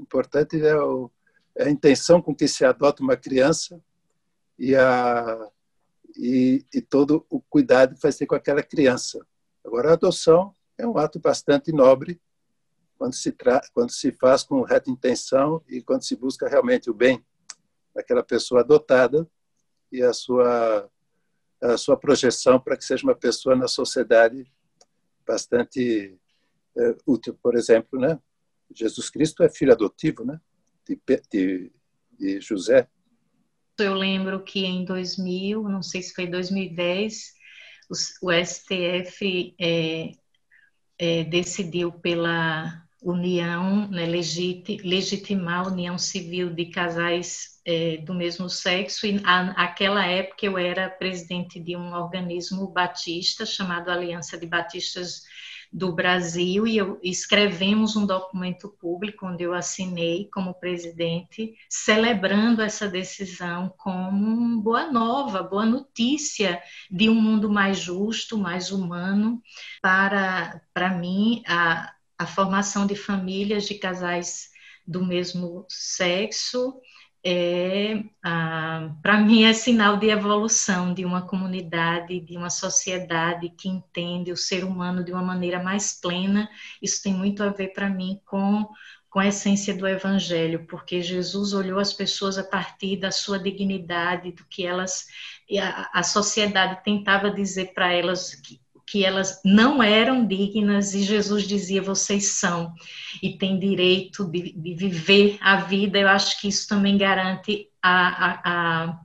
importante 0.00 0.60
é, 0.64 0.74
o, 0.76 1.10
é 1.54 1.64
a 1.64 1.70
intenção 1.70 2.22
com 2.22 2.34
que 2.34 2.48
se 2.48 2.64
adota 2.64 3.02
uma 3.02 3.16
criança 3.16 3.80
e, 4.58 4.74
a, 4.74 5.50
e, 6.16 6.64
e 6.72 6.80
todo 6.80 7.26
o 7.28 7.40
cuidado 7.40 7.94
que 7.94 8.02
vai 8.02 8.12
ser 8.12 8.26
com 8.26 8.34
aquela 8.34 8.62
criança. 8.62 9.24
Agora, 9.64 9.90
a 9.90 9.92
adoção 9.92 10.54
é 10.78 10.86
um 10.86 10.96
ato 10.98 11.20
bastante 11.20 11.70
nobre 11.70 12.20
quando 13.00 13.14
se, 13.14 13.32
tra 13.32 13.62
quando 13.72 13.90
se 13.90 14.12
faz 14.12 14.42
com 14.42 14.60
reta 14.60 14.90
intenção 14.90 15.64
e 15.66 15.80
quando 15.80 16.02
se 16.02 16.14
busca 16.14 16.46
realmente 16.46 16.90
o 16.90 16.94
bem 16.94 17.24
daquela 17.94 18.22
pessoa 18.22 18.60
adotada 18.60 19.26
e 19.90 20.02
a 20.02 20.12
sua, 20.12 20.86
a 21.62 21.78
sua 21.78 21.96
projeção 21.96 22.60
para 22.60 22.76
que 22.76 22.84
seja 22.84 23.02
uma 23.04 23.14
pessoa 23.14 23.56
na 23.56 23.66
sociedade 23.66 24.44
bastante 25.26 26.14
é, 26.76 26.96
útil. 27.06 27.38
Por 27.42 27.56
exemplo, 27.56 27.98
né? 27.98 28.20
Jesus 28.70 29.08
Cristo 29.08 29.42
é 29.42 29.48
filho 29.48 29.72
adotivo, 29.72 30.22
né? 30.22 30.38
De, 30.86 31.00
de, 31.32 31.72
de 32.18 32.38
José. 32.42 32.86
Eu 33.78 33.94
lembro 33.94 34.44
que 34.44 34.66
em 34.66 34.84
2000, 34.84 35.62
não 35.62 35.82
sei 35.82 36.02
se 36.02 36.12
foi 36.12 36.26
2010, 36.26 37.32
o, 38.20 38.30
STF 38.30 39.54
é, 39.58 40.12
é, 40.98 41.24
decidiu 41.24 41.90
pela 41.90 42.89
união, 43.02 43.88
né, 43.88 44.04
legit, 44.06 44.78
legitimar 44.84 45.66
a 45.66 45.68
união 45.68 45.96
civil 45.96 46.50
de 46.50 46.66
casais 46.66 47.60
é, 47.64 47.98
do 47.98 48.14
mesmo 48.14 48.48
sexo. 48.48 49.06
E 49.06 49.12
naquela 49.12 50.06
época 50.06 50.44
eu 50.44 50.58
era 50.58 50.88
presidente 50.88 51.58
de 51.58 51.76
um 51.76 51.92
organismo 51.94 52.68
batista 52.68 53.46
chamado 53.46 53.90
Aliança 53.90 54.36
de 54.38 54.46
Batistas 54.46 55.22
do 55.72 55.94
Brasil 55.94 56.66
e 56.66 56.76
eu 56.76 56.98
escrevemos 57.00 57.94
um 57.94 58.04
documento 58.04 58.68
público 58.80 59.26
onde 59.26 59.44
eu 59.44 59.54
assinei 59.54 60.28
como 60.32 60.58
presidente, 60.58 61.54
celebrando 61.68 62.60
essa 62.60 62.88
decisão 62.88 63.72
como 63.78 64.60
boa 64.60 64.90
nova, 64.90 65.44
boa 65.44 65.64
notícia 65.64 66.60
de 66.90 67.08
um 67.08 67.14
mundo 67.14 67.48
mais 67.48 67.78
justo, 67.78 68.36
mais 68.36 68.72
humano. 68.72 69.40
Para, 69.80 70.60
para 70.74 70.90
mim, 70.90 71.40
a, 71.46 71.94
a 72.20 72.26
formação 72.26 72.86
de 72.86 72.94
famílias 72.94 73.64
de 73.64 73.76
casais 73.76 74.50
do 74.86 75.02
mesmo 75.02 75.64
sexo 75.70 76.78
é, 77.24 78.02
ah, 78.22 78.94
para 79.02 79.18
mim, 79.18 79.44
é 79.44 79.54
sinal 79.54 79.96
de 79.96 80.08
evolução 80.08 80.92
de 80.92 81.04
uma 81.04 81.26
comunidade, 81.26 82.20
de 82.20 82.36
uma 82.36 82.50
sociedade 82.50 83.48
que 83.50 83.68
entende 83.68 84.32
o 84.32 84.36
ser 84.36 84.64
humano 84.64 85.02
de 85.02 85.12
uma 85.12 85.22
maneira 85.22 85.62
mais 85.62 85.98
plena. 85.98 86.48
Isso 86.80 87.02
tem 87.02 87.14
muito 87.14 87.42
a 87.42 87.48
ver 87.48 87.68
para 87.68 87.88
mim 87.88 88.20
com, 88.26 88.68
com 89.08 89.18
a 89.18 89.26
essência 89.26 89.74
do 89.74 89.86
Evangelho, 89.86 90.66
porque 90.66 91.00
Jesus 91.00 91.54
olhou 91.54 91.78
as 91.78 91.92
pessoas 91.92 92.36
a 92.36 92.44
partir 92.44 92.98
da 92.98 93.10
sua 93.10 93.38
dignidade, 93.38 94.32
do 94.32 94.44
que 94.46 94.66
elas, 94.66 95.06
a, 95.58 96.00
a 96.00 96.02
sociedade 96.02 96.82
tentava 96.84 97.30
dizer 97.30 97.72
para 97.72 97.92
elas 97.92 98.34
que 98.34 98.60
que 98.90 99.04
elas 99.04 99.40
não 99.44 99.80
eram 99.80 100.26
dignas 100.26 100.94
e 100.94 101.02
Jesus 101.02 101.46
dizia: 101.46 101.80
vocês 101.80 102.32
são 102.32 102.74
e 103.22 103.38
têm 103.38 103.58
direito 103.58 104.24
de, 104.28 104.52
de 104.52 104.74
viver 104.74 105.38
a 105.40 105.56
vida. 105.56 105.96
Eu 105.98 106.08
acho 106.08 106.40
que 106.40 106.48
isso 106.48 106.66
também 106.68 106.98
garante 106.98 107.68
a, 107.80 108.26
a, 108.26 108.40
a, 108.44 109.00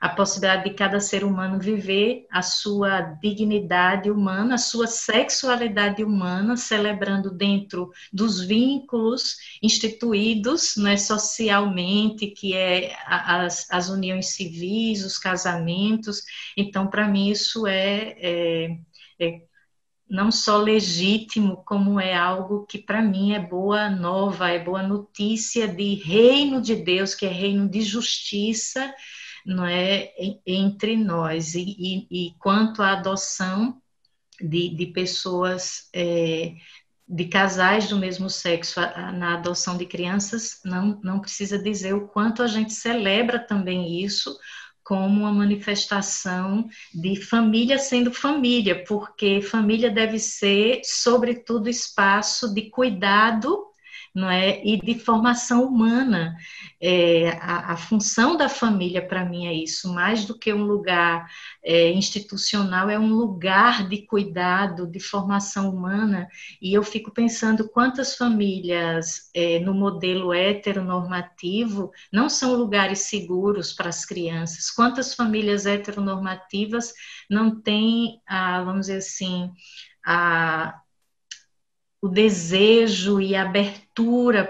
a, 0.00 0.08
possibilidade 0.08 0.64
de 0.68 0.74
cada 0.74 0.98
ser 0.98 1.22
humano 1.22 1.60
viver 1.60 2.26
a 2.32 2.42
sua 2.42 3.00
dignidade 3.00 4.10
humana, 4.10 4.56
a 4.56 4.58
sua 4.58 4.88
sexualidade 4.88 6.02
humana, 6.02 6.56
celebrando 6.56 7.30
dentro 7.30 7.92
dos 8.12 8.40
vínculos 8.40 9.36
instituídos 9.62 10.76
né, 10.76 10.96
socialmente, 10.96 12.26
que 12.26 12.56
é 12.56 12.92
as, 13.06 13.70
as 13.70 13.88
uniões 13.88 14.30
civis, 14.30 15.04
os 15.04 15.16
casamentos. 15.16 16.24
Então, 16.56 16.88
para 16.88 17.06
mim, 17.06 17.30
isso 17.30 17.68
é, 17.68 18.16
é 18.18 18.78
é 19.20 19.42
não 20.08 20.32
só 20.32 20.56
legítimo, 20.56 21.62
como 21.66 22.00
é 22.00 22.16
algo 22.16 22.64
que 22.66 22.78
para 22.78 23.02
mim 23.02 23.34
é 23.34 23.38
boa 23.38 23.90
nova, 23.90 24.48
é 24.48 24.58
boa 24.58 24.82
notícia 24.82 25.68
de 25.68 25.94
reino 25.96 26.62
de 26.62 26.76
Deus, 26.76 27.14
que 27.14 27.26
é 27.26 27.28
reino 27.28 27.68
de 27.68 27.82
justiça, 27.82 28.92
não 29.44 29.66
é 29.66 30.12
entre 30.46 30.96
nós. 30.96 31.54
E, 31.54 31.76
e, 31.78 32.28
e 32.28 32.34
quanto 32.38 32.82
à 32.82 32.92
adoção 32.92 33.80
de, 34.40 34.74
de 34.74 34.86
pessoas 34.86 35.90
é, 35.94 36.54
de 37.06 37.24
casais 37.26 37.88
do 37.88 37.98
mesmo 37.98 38.30
sexo 38.30 38.80
na 38.80 39.34
adoção 39.34 39.76
de 39.76 39.86
crianças, 39.86 40.60
não, 40.64 41.00
não 41.02 41.20
precisa 41.20 41.58
dizer 41.58 41.94
o 41.94 42.08
quanto 42.08 42.42
a 42.42 42.46
gente 42.46 42.72
celebra 42.72 43.38
também 43.38 44.02
isso, 44.02 44.38
como 44.88 45.20
uma 45.20 45.32
manifestação 45.32 46.66
de 46.94 47.14
família 47.14 47.78
sendo 47.78 48.10
família, 48.10 48.82
porque 48.88 49.42
família 49.42 49.90
deve 49.90 50.18
ser, 50.18 50.80
sobretudo, 50.82 51.68
espaço 51.68 52.54
de 52.54 52.70
cuidado 52.70 53.67
não 54.18 54.28
é? 54.28 54.60
E 54.64 54.76
de 54.80 54.98
formação 54.98 55.64
humana. 55.64 56.36
É, 56.80 57.30
a, 57.40 57.72
a, 57.72 57.76
função 57.76 58.36
da 58.36 58.48
família, 58.48 59.06
para 59.06 59.24
mim, 59.24 59.46
é 59.46 59.54
isso, 59.54 59.92
mais 59.92 60.24
do 60.24 60.38
que 60.38 60.52
um 60.52 60.64
lugar 60.64 61.28
é, 61.62 61.90
institucional, 61.90 62.90
é 62.90 62.98
um 62.98 63.12
lugar 63.14 63.88
de 63.88 64.06
cuidado, 64.06 64.86
de 64.86 65.00
formação 65.00 65.70
humana. 65.70 66.28
E 66.60 66.74
eu 66.74 66.82
fico 66.82 67.12
pensando 67.12 67.68
quantas 67.68 68.16
famílias 68.16 69.30
é, 69.34 69.60
no 69.60 69.74
modelo 69.74 70.32
heteronormativo 70.32 71.90
não 72.12 72.28
são 72.28 72.54
lugares 72.54 73.00
seguros 73.00 73.72
para 73.72 73.88
as 73.88 74.04
crianças, 74.04 74.70
quantas 74.70 75.14
famílias 75.14 75.66
heteronormativas 75.66 76.92
não 77.30 77.60
têm, 77.60 78.20
a, 78.26 78.62
vamos 78.62 78.86
dizer 78.86 78.98
assim, 78.98 79.50
a 80.04 80.80
o 82.00 82.08
desejo 82.08 83.20
e 83.20 83.34
a 83.34 83.42
abertura 83.42 83.87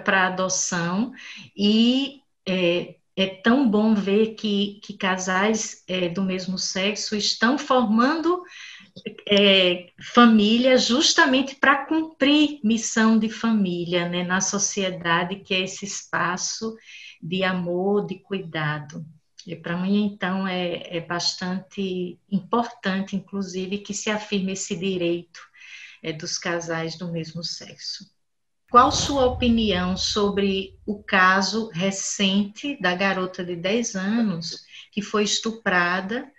para 0.04 0.22
a 0.22 0.26
adoção 0.28 1.12
e 1.56 2.20
é, 2.46 2.96
é, 3.16 3.26
tão 3.26 3.68
bom 3.68 3.94
ver 3.94 4.34
que, 4.34 4.80
que 4.82 4.94
casais 4.94 5.82
é, 5.88 6.08
do 6.08 6.22
mesmo 6.22 6.56
sexo 6.56 7.16
estão 7.16 7.58
formando 7.58 8.42
é, 9.26 9.90
família 10.00 10.76
justamente 10.76 11.54
para 11.54 11.84
cumprir 11.86 12.60
missão 12.62 13.18
de 13.18 13.28
família 13.28 14.08
né, 14.08 14.24
na 14.24 14.40
sociedade, 14.40 15.36
que 15.36 15.54
é 15.54 15.60
esse 15.60 15.84
espaço 15.84 16.76
de 17.20 17.42
amor, 17.42 18.06
de 18.06 18.18
cuidado. 18.20 19.04
E 19.46 19.56
para 19.56 19.76
mim, 19.76 20.04
então, 20.04 20.46
é, 20.46 20.96
é 20.96 21.00
bastante 21.00 22.18
importante, 22.30 23.16
inclusive, 23.16 23.78
que 23.78 23.94
se 23.94 24.10
afirme 24.10 24.52
esse 24.52 24.76
direito 24.76 25.40
é, 26.02 26.12
dos 26.12 26.38
casais 26.38 26.96
do 26.96 27.10
mesmo 27.10 27.42
sexo. 27.42 28.04
Qual 28.70 28.92
sua 28.92 29.24
opinião 29.24 29.96
sobre 29.96 30.78
o 30.84 31.02
caso 31.02 31.70
recente 31.70 32.78
da 32.80 32.94
garota 32.94 33.42
de 33.42 33.56
10 33.56 33.96
anos 33.96 34.66
que 34.92 35.00
foi 35.00 35.24
estuprada, 35.24 36.30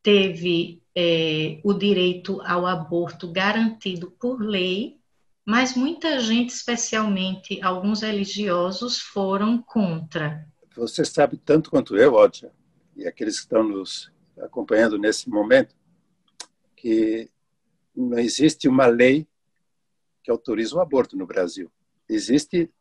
teve 0.00 0.80
é, 0.94 1.60
o 1.64 1.74
direito 1.74 2.40
ao 2.42 2.64
aborto 2.64 3.32
garantido 3.32 4.10
por 4.20 4.40
lei, 4.40 5.00
mas 5.44 5.74
muita 5.74 6.20
gente, 6.20 6.50
especialmente 6.50 7.60
alguns 7.60 8.02
religiosos, 8.02 9.00
foram 9.00 9.60
contra. 9.60 10.46
Você 10.76 11.04
sabe 11.04 11.36
tanto 11.38 11.70
quanto 11.70 11.96
eu, 11.96 12.14
Ódia, 12.14 12.52
e 12.96 13.04
aqueles 13.04 13.36
que 13.36 13.46
estão 13.46 13.64
nos 13.64 14.12
acompanhando 14.38 14.96
nesse 14.96 15.28
momento, 15.28 15.74
que 16.76 17.28
não 17.96 18.18
existe 18.18 18.68
uma 18.68 18.86
lei 18.86 19.26
que 20.24 20.30
autoriza 20.30 20.74
o 20.74 20.80
aborto 20.80 21.16
no 21.16 21.26
Brasil. 21.26 21.70
Existem 22.08 22.72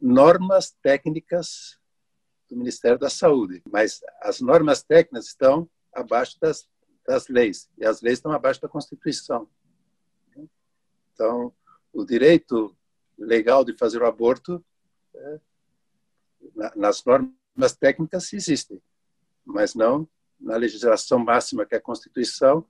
normas 0.00 0.70
técnicas 0.82 1.78
do 2.48 2.56
Ministério 2.56 2.98
da 2.98 3.10
Saúde, 3.10 3.62
mas 3.70 4.00
as 4.22 4.40
normas 4.40 4.82
técnicas 4.82 5.26
estão 5.26 5.68
abaixo 5.92 6.38
das, 6.40 6.66
das 7.06 7.28
leis, 7.28 7.68
e 7.76 7.84
as 7.84 8.00
leis 8.00 8.18
estão 8.18 8.32
abaixo 8.32 8.60
da 8.62 8.68
Constituição. 8.68 9.46
Então, 11.12 11.52
o 11.92 12.04
direito 12.04 12.74
legal 13.18 13.64
de 13.64 13.74
fazer 13.74 14.00
o 14.00 14.06
aborto, 14.06 14.64
é, 15.14 15.40
nas 16.74 17.04
normas 17.04 17.76
técnicas, 17.78 18.32
existem, 18.32 18.80
mas 19.44 19.74
não 19.74 20.08
na 20.40 20.56
legislação 20.56 21.18
máxima 21.18 21.66
que 21.66 21.74
é 21.74 21.78
a 21.78 21.82
Constituição 21.82 22.64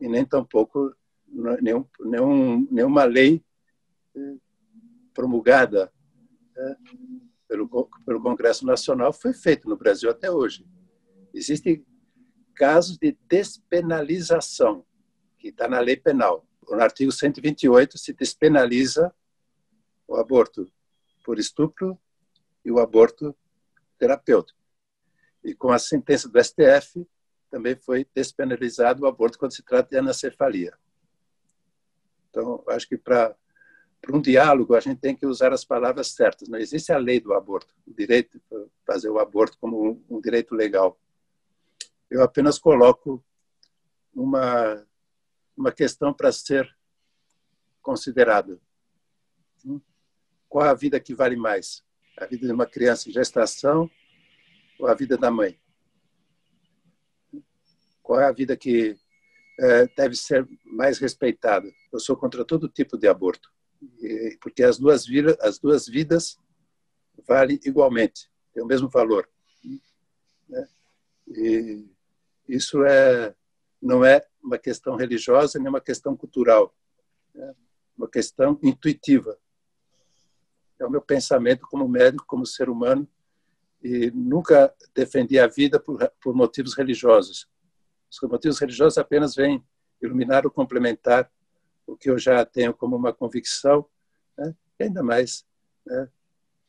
e 0.00 0.08
nem 0.08 0.24
tampouco 0.24 0.94
nenhum, 1.32 1.86
nenhum, 2.00 2.68
nenhuma 2.70 3.04
lei 3.04 3.42
eh, 4.14 4.36
promulgada 5.14 5.92
né, 6.54 6.76
pelo, 7.48 7.68
pelo 8.04 8.22
Congresso 8.22 8.66
Nacional 8.66 9.12
foi 9.12 9.32
feita 9.32 9.68
no 9.68 9.76
Brasil 9.76 10.10
até 10.10 10.30
hoje. 10.30 10.66
Existem 11.32 11.84
casos 12.54 12.98
de 12.98 13.16
despenalização, 13.26 14.84
que 15.38 15.48
está 15.48 15.66
na 15.66 15.80
lei 15.80 15.96
penal. 15.96 16.46
No 16.68 16.80
artigo 16.80 17.10
128 17.10 17.98
se 17.98 18.12
despenaliza 18.12 19.12
o 20.06 20.16
aborto 20.16 20.70
por 21.24 21.38
estupro 21.38 21.98
e 22.64 22.70
o 22.70 22.78
aborto 22.78 23.34
terapêutico. 23.98 24.58
E 25.42 25.54
com 25.54 25.70
a 25.70 25.78
sentença 25.78 26.28
do 26.28 26.42
STF 26.42 27.06
também 27.50 27.76
foi 27.76 28.06
despenalizado 28.14 29.02
o 29.02 29.06
aborto 29.06 29.38
quando 29.38 29.52
se 29.52 29.62
trata 29.62 29.90
de 29.90 29.98
anencefalia. 29.98 30.76
Então, 32.32 32.64
acho 32.68 32.88
que 32.88 32.96
para 32.96 33.36
um 34.10 34.20
diálogo 34.20 34.74
a 34.74 34.80
gente 34.80 34.98
tem 34.98 35.14
que 35.14 35.26
usar 35.26 35.52
as 35.52 35.66
palavras 35.66 36.08
certas. 36.08 36.48
Não 36.48 36.58
existe 36.58 36.90
a 36.90 36.96
lei 36.96 37.20
do 37.20 37.34
aborto, 37.34 37.74
o 37.86 37.92
direito 37.92 38.38
de 38.38 38.66
fazer 38.86 39.10
o 39.10 39.18
aborto 39.18 39.58
como 39.60 40.02
um, 40.08 40.18
direito 40.18 40.54
legal. 40.54 40.98
Eu 42.10 42.22
apenas 42.22 42.58
coloco 42.58 43.22
uma 44.14 44.82
uma 45.54 45.70
questão 45.70 46.14
para 46.14 46.32
ser 46.32 46.74
considerada. 47.82 48.58
Qual 50.48 50.64
a 50.64 50.72
vida 50.72 50.98
que 50.98 51.14
vale 51.14 51.36
mais? 51.36 51.84
A 52.16 52.24
vida 52.24 52.46
de 52.46 52.52
uma 52.52 52.64
criança 52.64 53.10
em 53.10 53.12
gestação 53.12 53.90
ou 54.78 54.88
a 54.88 54.94
vida 54.94 55.18
da 55.18 55.30
mãe? 55.30 55.60
Qual 58.02 58.18
é 58.18 58.24
a 58.24 58.32
vida 58.32 58.56
que 58.56 58.98
deve 59.96 60.16
ser 60.16 60.48
mais 60.64 60.98
respeitada? 60.98 61.70
Eu 61.92 62.00
sou 62.00 62.16
contra 62.16 62.44
todo 62.44 62.68
tipo 62.68 62.96
de 62.98 63.06
aborto, 63.06 63.52
porque 64.40 64.62
as 64.62 64.78
duas 64.78 65.06
vidas, 65.06 65.36
as 65.40 65.58
duas 65.58 65.86
vidas 65.86 66.36
valem 67.26 67.60
igualmente, 67.64 68.30
têm 68.52 68.62
o 68.62 68.66
mesmo 68.66 68.88
valor. 68.88 69.28
Né? 70.48 70.68
E 71.28 71.84
isso 72.48 72.84
é 72.84 73.34
não 73.80 74.04
é 74.04 74.24
uma 74.42 74.58
questão 74.58 74.94
religiosa 74.94 75.58
nem 75.58 75.68
uma 75.68 75.80
questão 75.80 76.16
cultural, 76.16 76.72
é 77.34 77.54
uma 77.96 78.08
questão 78.08 78.58
intuitiva. 78.62 79.36
É 80.78 80.86
o 80.86 80.90
meu 80.90 81.02
pensamento 81.02 81.66
como 81.68 81.88
médico, 81.88 82.24
como 82.26 82.46
ser 82.46 82.68
humano, 82.68 83.08
e 83.82 84.10
nunca 84.12 84.72
defendi 84.94 85.38
a 85.38 85.46
vida 85.46 85.80
por, 85.80 86.08
por 86.20 86.34
motivos 86.34 86.74
religiosos. 86.74 87.48
Os 88.12 88.28
motivos 88.28 88.58
religiosos 88.58 88.98
apenas 88.98 89.34
vêm 89.34 89.64
iluminar 90.00 90.44
ou 90.44 90.50
complementar 90.50 91.30
o 91.86 91.96
que 91.96 92.10
eu 92.10 92.18
já 92.18 92.44
tenho 92.44 92.74
como 92.74 92.96
uma 92.96 93.12
convicção, 93.12 93.86
né? 94.36 94.54
e 94.78 94.84
ainda 94.84 95.02
mais 95.02 95.46
né? 95.86 96.08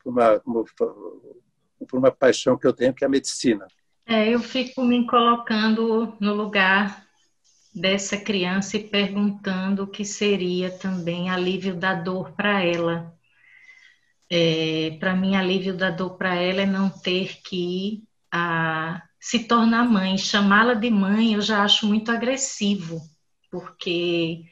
por, 0.01 0.11
uma, 0.11 0.39
por 0.39 1.99
uma 1.99 2.11
paixão 2.11 2.57
que 2.57 2.65
eu 2.65 2.73
tenho, 2.73 2.93
que 2.93 3.03
é 3.03 3.07
a 3.07 3.09
medicina. 3.09 3.67
É, 4.05 4.29
eu 4.29 4.39
fico 4.39 4.83
me 4.83 5.05
colocando 5.07 6.15
no 6.19 6.33
lugar 6.33 7.05
dessa 7.73 8.17
criança 8.17 8.77
e 8.77 8.87
perguntando 8.87 9.83
o 9.83 9.87
que 9.87 10.05
seria 10.05 10.69
também 10.69 11.29
alívio 11.29 11.75
da 11.75 11.93
dor 11.93 12.33
para 12.33 12.63
ela. 12.63 13.13
É, 14.29 14.97
para 14.99 15.15
mim, 15.15 15.35
alívio 15.35 15.75
da 15.75 15.89
dor 15.89 16.17
para 16.17 16.35
ela 16.35 16.61
é 16.61 16.65
não 16.65 16.89
ter 16.89 17.41
que 17.41 18.03
a, 18.31 19.01
se 19.23 19.39
tornar 19.39 19.89
mãe. 19.89 20.17
Chamá-la 20.17 20.73
de 20.73 20.89
mãe 20.89 21.33
eu 21.33 21.41
já 21.41 21.63
acho 21.63 21.87
muito 21.87 22.11
agressivo, 22.11 23.01
porque 23.49 24.43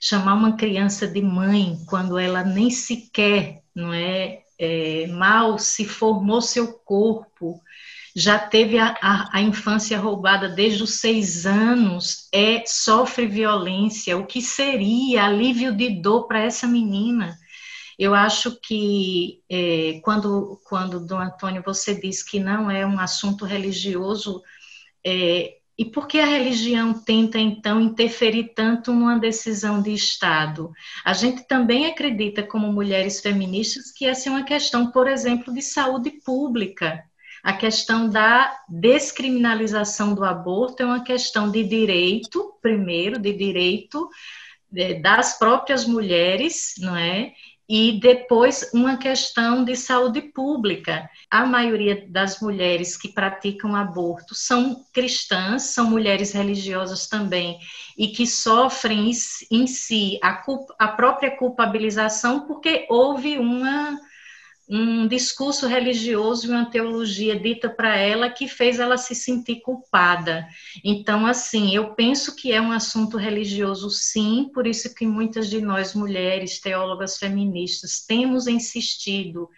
chamar 0.00 0.34
uma 0.34 0.56
criança 0.56 1.06
de 1.06 1.22
mãe 1.22 1.78
quando 1.86 2.18
ela 2.18 2.42
nem 2.42 2.68
sequer 2.68 3.62
não 3.72 3.94
é, 3.94 4.40
é 4.58 5.06
mal 5.06 5.60
se 5.60 5.84
formou 5.84 6.42
seu 6.42 6.72
corpo, 6.72 7.62
já 8.16 8.36
teve 8.36 8.78
a, 8.78 8.96
a, 9.00 9.38
a, 9.38 9.40
infância 9.40 9.96
roubada 9.96 10.48
desde 10.48 10.82
os 10.82 10.98
seis 10.98 11.46
anos, 11.46 12.28
é 12.32 12.64
sofre 12.66 13.26
violência, 13.26 14.18
o 14.18 14.26
que 14.26 14.42
seria 14.42 15.26
alívio 15.26 15.72
de 15.72 16.00
dor 16.00 16.26
para 16.26 16.42
essa 16.42 16.66
menina? 16.66 17.38
Eu 17.98 18.14
acho 18.14 18.60
que 18.60 19.42
é, 19.50 20.00
quando, 20.02 20.60
quando, 20.64 21.04
Dom 21.06 21.18
Antônio, 21.18 21.62
você 21.64 21.98
diz 21.98 22.22
que 22.22 22.38
não 22.38 22.70
é 22.70 22.86
um 22.86 22.98
assunto 23.00 23.44
religioso, 23.44 24.42
é, 25.04 25.56
e 25.78 25.84
por 25.84 26.06
que 26.06 26.18
a 26.18 26.26
religião 26.26 26.94
tenta, 26.94 27.38
então, 27.38 27.80
interferir 27.80 28.54
tanto 28.54 28.92
numa 28.92 29.18
decisão 29.18 29.82
de 29.82 29.92
Estado? 29.92 30.72
A 31.04 31.12
gente 31.12 31.46
também 31.46 31.86
acredita, 31.86 32.42
como 32.42 32.72
mulheres 32.72 33.20
feministas, 33.20 33.92
que 33.92 34.06
essa 34.06 34.28
é 34.28 34.32
uma 34.32 34.44
questão, 34.44 34.90
por 34.90 35.06
exemplo, 35.06 35.52
de 35.52 35.62
saúde 35.62 36.10
pública 36.24 37.04
a 37.46 37.52
questão 37.52 38.10
da 38.10 38.58
descriminalização 38.68 40.16
do 40.16 40.24
aborto 40.24 40.82
é 40.82 40.86
uma 40.86 41.04
questão 41.04 41.48
de 41.48 41.62
direito, 41.62 42.52
primeiro, 42.60 43.20
de 43.20 43.32
direito 43.32 44.10
é, 44.76 44.94
das 44.94 45.38
próprias 45.38 45.86
mulheres, 45.86 46.74
não 46.78 46.96
é? 46.96 47.32
E 47.68 47.98
depois 48.00 48.70
uma 48.72 48.96
questão 48.96 49.64
de 49.64 49.74
saúde 49.74 50.20
pública. 50.20 51.08
A 51.28 51.44
maioria 51.44 52.06
das 52.08 52.40
mulheres 52.40 52.96
que 52.96 53.08
praticam 53.08 53.74
aborto 53.74 54.34
são 54.34 54.84
cristãs, 54.92 55.64
são 55.74 55.90
mulheres 55.90 56.32
religiosas 56.32 57.08
também, 57.08 57.58
e 57.98 58.08
que 58.08 58.26
sofrem 58.26 59.10
em 59.50 59.66
si 59.66 60.18
a, 60.22 60.34
culpa, 60.34 60.74
a 60.78 60.88
própria 60.88 61.36
culpabilização 61.36 62.46
porque 62.46 62.86
houve 62.88 63.38
uma 63.38 63.98
um 64.68 65.06
discurso 65.06 65.66
religioso 65.66 66.46
e 66.46 66.50
uma 66.50 66.68
teologia 66.68 67.38
dita 67.38 67.68
para 67.68 67.96
ela 67.96 68.28
que 68.28 68.48
fez 68.48 68.80
ela 68.80 68.96
se 68.96 69.14
sentir 69.14 69.60
culpada. 69.60 70.46
Então, 70.84 71.24
assim, 71.24 71.74
eu 71.74 71.94
penso 71.94 72.34
que 72.34 72.52
é 72.52 72.60
um 72.60 72.72
assunto 72.72 73.16
religioso, 73.16 73.88
sim, 73.90 74.50
por 74.52 74.66
isso 74.66 74.92
que 74.94 75.06
muitas 75.06 75.48
de 75.48 75.60
nós, 75.60 75.94
mulheres, 75.94 76.58
teólogas 76.58 77.16
feministas, 77.16 78.04
temos 78.04 78.48
insistido 78.48 79.48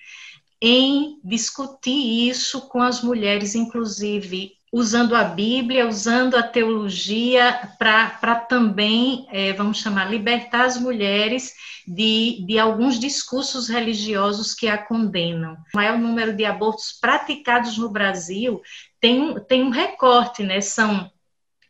em 0.61 1.18
discutir 1.25 2.29
isso 2.29 2.68
com 2.68 2.83
as 2.83 3.01
mulheres, 3.03 3.55
inclusive 3.55 4.58
usando 4.72 5.14
a 5.14 5.24
Bíblia, 5.24 5.88
usando 5.88 6.37
a 6.37 6.42
teologia 6.42 7.72
para 7.78 8.35
também, 8.35 9.26
é, 9.31 9.52
vamos 9.52 9.78
chamar, 9.78 10.11
libertar 10.11 10.64
as 10.66 10.78
mulheres 10.78 11.54
de, 11.87 12.44
de 12.46 12.59
alguns 12.59 12.98
discursos 12.98 13.68
religiosos 13.68 14.54
que 14.54 14.68
a 14.68 14.76
condenam. 14.76 15.54
O 15.72 15.76
maior 15.76 15.98
número 15.98 16.37
de 16.37 16.44
abortos 16.44 16.92
praticados 16.92 17.78
no 17.78 17.88
Brasil 17.88 18.61
tem, 19.00 19.35
tem 19.44 19.62
um 19.62 19.70
recorte, 19.70 20.42
né? 20.42 20.61
São 20.61 21.11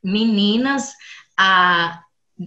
meninas 0.02 0.92
a, 1.36 2.02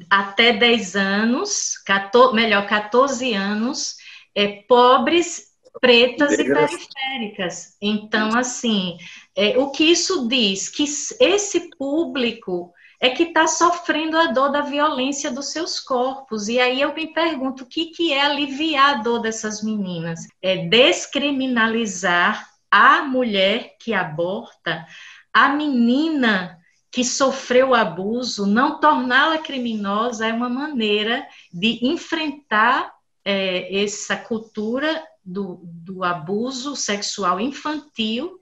até 0.10 0.52
10 0.52 0.96
anos, 0.96 1.78
14, 1.86 2.36
melhor, 2.36 2.68
14 2.68 3.34
anos, 3.34 3.96
é, 4.36 4.64
pobres, 4.68 5.51
pretas 5.80 6.34
e 6.34 6.44
periféricas. 6.44 7.78
Então, 7.82 8.36
assim, 8.36 8.98
é, 9.36 9.58
o 9.58 9.72
que 9.72 9.86
isso 9.86 10.28
diz? 10.28 10.68
Que 10.70 10.84
esse 10.84 11.70
público 11.78 12.74
é 13.00 13.10
que 13.10 13.24
está 13.24 13.48
sofrendo 13.48 14.16
a 14.16 14.28
dor 14.28 14.52
da 14.52 14.62
violência 14.62 15.32
dos 15.32 15.52
seus 15.52 15.80
corpos. 15.80 16.48
E 16.48 16.60
aí 16.60 16.82
eu 16.82 16.94
me 16.94 17.08
pergunto 17.08 17.64
o 17.64 17.68
que, 17.68 17.88
que 17.88 18.14
é 18.14 18.22
aliviar 18.22 18.96
a 19.00 19.02
dor 19.02 19.20
dessas 19.20 19.64
meninas? 19.64 20.28
É 20.42 20.68
descriminalizar 20.68 22.48
a 22.70 23.02
mulher 23.02 23.76
que 23.80 23.94
aborta, 23.94 24.86
a 25.34 25.50
menina 25.50 26.58
que 26.92 27.04
sofreu 27.04 27.74
abuso, 27.74 28.46
não 28.46 28.80
torná-la 28.80 29.38
criminosa 29.38 30.28
é 30.28 30.34
uma 30.34 30.50
maneira 30.50 31.26
de 31.52 31.80
enfrentar 31.88 32.94
é, 33.24 33.84
essa 33.84 34.16
cultura 34.16 35.02
do, 35.24 35.62
do, 35.64 36.04
abuso 36.04 36.76
sexual 36.76 37.40
infantil 37.40 38.40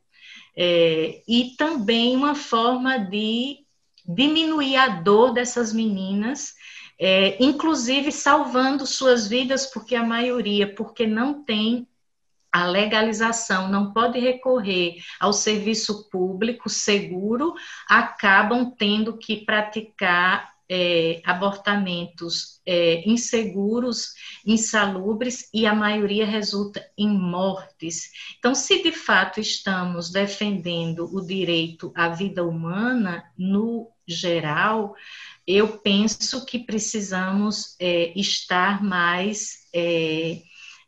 é, 0.55 1.21
e 1.27 1.55
também 1.57 2.15
uma 2.15 2.35
forma 2.35 2.97
de 2.97 3.65
diminuir 4.05 4.75
a 4.75 4.87
dor 4.87 5.33
dessas 5.33 5.71
meninas, 5.71 6.53
é, 6.99 7.41
inclusive 7.43 8.11
salvando 8.11 8.85
suas 8.85 9.27
vidas, 9.27 9.65
porque 9.65 9.95
a 9.95 10.03
maioria, 10.03 10.73
porque 10.73 11.05
não 11.05 11.43
tem 11.43 11.87
a 12.51 12.65
legalização, 12.65 13.67
não 13.67 13.93
pode 13.93 14.19
recorrer 14.19 14.95
ao 15.19 15.31
serviço 15.31 16.09
público 16.09 16.67
seguro, 16.67 17.53
acabam 17.87 18.71
tendo 18.75 19.17
que 19.17 19.45
praticar 19.45 20.51
é, 20.69 21.21
abortamentos 21.25 22.61
é, 22.65 23.01
inseguros, 23.09 24.13
insalubres 24.45 25.49
e 25.51 25.65
a 25.65 25.73
maioria 25.73 26.25
resulta 26.25 26.85
em 26.95 27.09
mortes. 27.09 28.11
Então, 28.37 28.53
se 28.53 28.83
de 28.83 28.91
fato 28.91 29.39
estamos 29.39 30.11
defendendo 30.11 31.09
o 31.11 31.25
direito 31.25 31.91
à 31.95 32.09
vida 32.09 32.45
humana 32.45 33.23
no 33.35 33.89
geral, 34.07 34.95
eu 35.47 35.79
penso 35.79 36.45
que 36.45 36.59
precisamos 36.59 37.75
é, 37.79 38.13
estar 38.15 38.83
mais 38.83 39.67
é, 39.73 40.43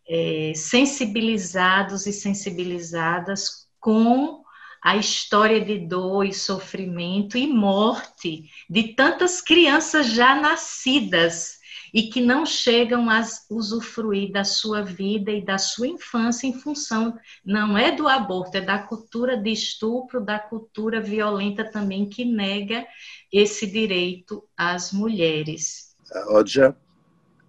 é, 0.08 0.54
sensibilizados 0.56 2.06
e 2.06 2.14
sensibilizadas 2.14 3.68
com 3.80 4.41
a 4.82 4.98
história 4.98 5.64
de 5.64 5.78
dor 5.78 6.26
e 6.26 6.34
sofrimento 6.34 7.38
e 7.38 7.46
morte 7.46 8.50
de 8.68 8.96
tantas 8.96 9.40
crianças 9.40 10.08
já 10.08 10.36
nascidas 10.36 11.62
e 11.94 12.04
que 12.04 12.22
não 12.22 12.46
chegam 12.46 13.10
a 13.10 13.22
usufruir 13.50 14.32
da 14.32 14.44
sua 14.44 14.82
vida 14.82 15.30
e 15.30 15.44
da 15.44 15.58
sua 15.58 15.88
infância 15.88 16.48
em 16.48 16.54
função, 16.54 17.18
não 17.46 17.78
é 17.78 17.92
do 17.92 18.08
aborto, 18.08 18.58
é 18.58 18.62
da 18.62 18.80
cultura 18.80 19.38
de 19.38 19.52
estupro, 19.52 20.24
da 20.24 20.40
cultura 20.40 21.02
violenta 21.02 21.70
também 21.70 22.08
que 22.08 22.24
nega 22.24 22.86
esse 23.32 23.68
direito 23.68 24.44
às 24.56 24.92
mulheres. 24.92 25.96
A 26.12 26.34
Odja 26.38 26.76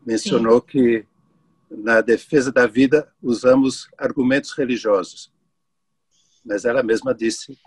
mencionou 0.05 0.61
Sim. 0.61 0.67
que 0.67 1.07
na 1.71 2.01
defesa 2.01 2.53
da 2.53 2.67
vida 2.67 3.11
usamos 3.23 3.89
argumentos 3.97 4.53
religiosos 4.53 5.32
mas 6.45 6.65
ela 6.65 6.83
mesma 6.83 7.15
disse 7.15 7.59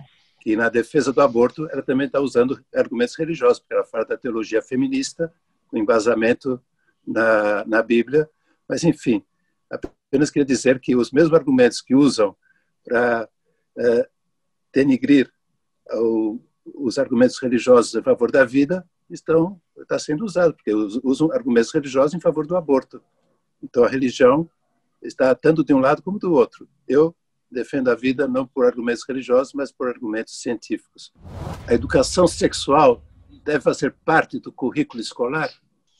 que 0.42 0.56
na 0.56 0.70
defesa 0.70 1.12
do 1.12 1.22
aborto 1.22 1.68
ela 1.72 1.82
também 1.82 2.08
está 2.08 2.20
usando 2.20 2.64
argumentos 2.74 3.16
religiosos, 3.16 3.60
porque 3.60 3.74
ela 3.74 3.86
fala 3.86 4.06
da 4.06 4.18
teologia 4.18 4.62
feminista, 4.62 5.34
com 5.68 5.78
embasamento 5.78 6.62
na, 7.06 7.66
na 7.66 7.82
Bíblia, 7.82 8.30
mas 8.68 8.84
enfim, 8.84 9.24
apenas 9.70 10.30
queria 10.30 10.46
dizer 10.46 10.80
que 10.80 10.96
os 10.96 11.12
mesmos 11.12 11.34
argumentos 11.34 11.82
que 11.82 11.96
usam 11.96 12.36
para 12.84 13.28
é, 13.78 14.10
denigrir 14.74 15.32
o, 15.94 16.40
os 16.74 16.98
argumentos 16.98 17.40
religiosos 17.40 17.96
a 17.96 18.04
favor 18.04 18.32
da 18.32 18.46
vida 18.46 18.88
estão 19.10 19.60
está 19.78 20.00
sendo 20.00 20.24
usado 20.24 20.54
porque 20.54 20.74
usam 21.04 21.32
argumentos 21.32 21.72
religiosos 21.72 22.14
em 22.14 22.20
favor 22.20 22.48
do 22.48 22.56
aborto. 22.56 23.02
Então 23.62 23.84
a 23.84 23.90
religião 23.90 24.50
está 25.02 25.34
tanto 25.36 25.64
de 25.64 25.74
um 25.74 25.80
lado 25.80 26.02
como 26.02 26.18
do 26.18 26.34
outro. 26.34 26.68
Eu 26.88 27.16
defendo 27.56 27.90
a 27.90 27.96
vida 27.96 28.28
não 28.28 28.46
por 28.46 28.66
argumentos 28.66 29.04
religiosos, 29.08 29.54
mas 29.54 29.72
por 29.72 29.88
argumentos 29.88 30.42
científicos. 30.42 31.12
A 31.68 31.74
educação 31.74 32.28
sexual 32.28 33.02
deve 33.44 33.62
fazer 33.62 33.96
parte 34.04 34.40
do 34.40 34.52
currículo 34.52 35.02
escolar? 35.02 35.50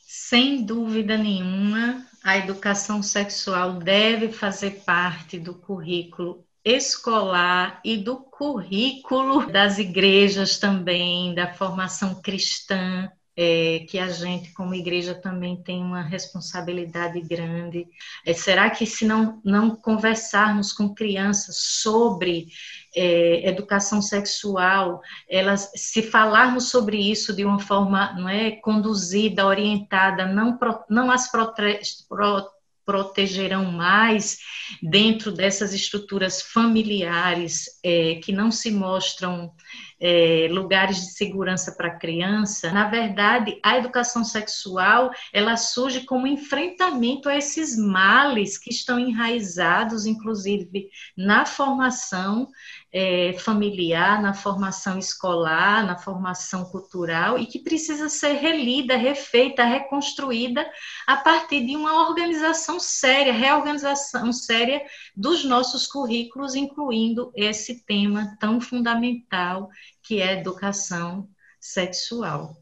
Sem 0.06 0.64
dúvida 0.64 1.16
nenhuma, 1.16 2.06
a 2.22 2.36
educação 2.36 3.02
sexual 3.02 3.74
deve 3.74 4.30
fazer 4.30 4.82
parte 4.84 5.38
do 5.38 5.54
currículo 5.54 6.44
escolar 6.64 7.80
e 7.84 7.96
do 7.96 8.16
currículo 8.16 9.50
das 9.50 9.78
igrejas 9.78 10.58
também, 10.58 11.34
da 11.34 11.54
formação 11.54 12.20
cristã 12.20 13.10
é, 13.36 13.84
que 13.88 13.98
a 13.98 14.08
gente, 14.08 14.52
como 14.52 14.74
igreja, 14.74 15.14
também 15.14 15.62
tem 15.62 15.82
uma 15.82 16.00
responsabilidade 16.00 17.20
grande. 17.20 17.86
É, 18.24 18.32
será 18.32 18.70
que, 18.70 18.86
se 18.86 19.04
não, 19.04 19.40
não 19.44 19.76
conversarmos 19.76 20.72
com 20.72 20.94
crianças 20.94 21.56
sobre 21.56 22.48
é, 22.94 23.46
educação 23.46 24.00
sexual, 24.00 25.02
elas, 25.28 25.70
se 25.76 26.02
falarmos 26.02 26.70
sobre 26.70 26.96
isso 26.98 27.34
de 27.34 27.44
uma 27.44 27.58
forma 27.58 28.14
não 28.14 28.28
é, 28.28 28.52
conduzida, 28.52 29.46
orientada, 29.46 30.26
não, 30.26 30.58
não 30.88 31.10
as 31.10 31.30
prote, 31.30 31.62
pro, 32.08 32.55
protegerão 32.86 33.64
mais 33.64 34.38
dentro 34.80 35.32
dessas 35.32 35.74
estruturas 35.74 36.40
familiares 36.40 37.64
é, 37.84 38.20
que 38.22 38.32
não 38.32 38.50
se 38.50 38.70
mostram 38.70 39.52
é, 40.00 40.46
lugares 40.50 40.98
de 40.98 41.12
segurança 41.12 41.72
para 41.72 41.88
a 41.88 41.98
criança, 41.98 42.70
na 42.70 42.88
verdade, 42.88 43.58
a 43.62 43.78
educação 43.78 44.22
sexual 44.24 45.10
ela 45.32 45.56
surge 45.56 46.02
como 46.02 46.26
enfrentamento 46.26 47.28
a 47.28 47.36
esses 47.36 47.76
males 47.76 48.58
que 48.58 48.70
estão 48.70 48.98
enraizados, 48.98 50.06
inclusive, 50.06 50.88
na 51.16 51.46
formação 51.46 52.48
é, 52.92 53.34
familiar, 53.34 54.22
na 54.22 54.32
formação 54.32 54.98
escolar, 54.98 55.84
na 55.84 55.98
formação 55.98 56.64
cultural 56.64 57.38
e 57.38 57.46
que 57.46 57.58
precisa 57.58 58.08
ser 58.08 58.34
relida, 58.34 58.96
refeita, 58.96 59.64
reconstruída 59.64 60.66
a 61.06 61.16
partir 61.16 61.66
de 61.66 61.76
uma 61.76 62.08
organização 62.08 62.78
séria, 62.80 63.32
reorganização 63.32 64.32
séria 64.32 64.82
dos 65.16 65.44
nossos 65.44 65.86
currículos, 65.86 66.54
incluindo 66.54 67.32
esse 67.34 67.84
tema 67.84 68.36
tão 68.40 68.60
fundamental 68.60 69.68
que 70.02 70.20
é 70.20 70.38
educação 70.38 71.28
sexual. 71.60 72.56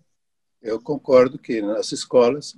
Eu 0.63 0.81
concordo 0.81 1.39
que 1.39 1.61
nas 1.61 1.93
escolas 1.93 2.57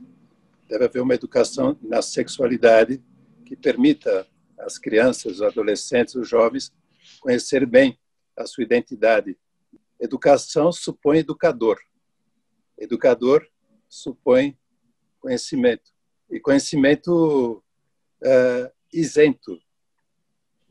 deve 0.68 0.84
haver 0.84 1.02
uma 1.02 1.14
educação 1.14 1.76
na 1.82 2.00
sexualidade 2.00 3.02
que 3.44 3.56
permita 3.56 4.26
às 4.58 4.78
crianças, 4.78 5.34
os 5.34 5.42
adolescentes, 5.42 6.14
os 6.14 6.28
jovens 6.28 6.72
conhecer 7.20 7.66
bem 7.66 7.98
a 8.36 8.46
sua 8.46 8.64
identidade. 8.64 9.38
Educação 9.98 10.70
supõe 10.70 11.18
educador. 11.18 11.78
Educador 12.78 13.46
supõe 13.88 14.58
conhecimento. 15.20 15.90
E 16.30 16.38
conhecimento 16.40 17.62
uh, 18.22 18.72
isento, 18.92 19.60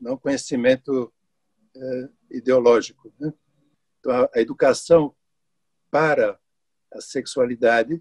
não 0.00 0.16
conhecimento 0.16 1.12
uh, 1.76 2.14
ideológico. 2.30 3.12
Né? 3.18 3.32
Então, 3.98 4.28
a, 4.34 4.40
educação 4.40 5.14
para 5.90 6.38
a 6.92 7.00
sexualidade 7.00 7.94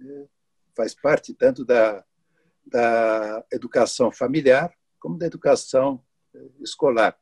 uh, 0.00 0.30
faz 0.74 0.94
parte 0.94 1.34
tanto 1.34 1.64
da, 1.64 2.04
da 2.66 3.44
educação 3.52 4.10
familiar 4.10 4.74
como 4.98 5.18
da 5.18 5.26
educação 5.26 6.02
escolar. 6.60 7.16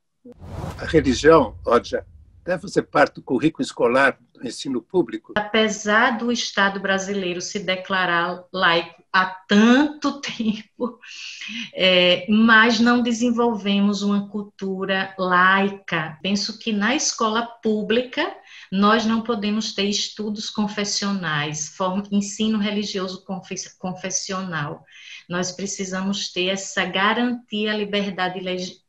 A 0.79 0.85
religião, 0.85 1.57
Odja, 1.65 2.07
deve 2.45 2.63
fazer 2.63 2.83
parte 2.83 3.17
do 3.17 3.23
currículo 3.23 3.63
escolar 3.63 4.19
do 4.35 4.47
ensino 4.47 4.83
público? 4.83 5.33
Apesar 5.37 6.19
do 6.19 6.31
Estado 6.31 6.81
brasileiro 6.81 7.41
se 7.41 7.59
declarar 7.59 8.45
laico 8.53 9.03
há 9.13 9.27
tanto 9.27 10.21
tempo, 10.23 10.99
é, 11.75 12.27
mas 12.29 12.81
não 12.81 13.03
desenvolvemos 13.03 14.03
uma 14.03 14.29
cultura 14.29 15.15
laica. 15.19 16.19
Penso 16.23 16.59
que 16.59 16.73
na 16.73 16.95
escola 16.95 17.47
pública 17.63 18.35
nós 18.73 19.05
não 19.05 19.21
podemos 19.21 19.75
ter 19.75 19.85
estudos 19.85 20.49
confessionais, 20.49 21.77
ensino 22.11 22.59
religioso 22.59 23.23
confessional. 23.79 24.83
Nós 25.29 25.53
precisamos 25.53 26.33
ter 26.33 26.47
essa 26.47 26.87
garantia 26.87 27.73
à 27.73 27.77
liberdade 27.77 28.41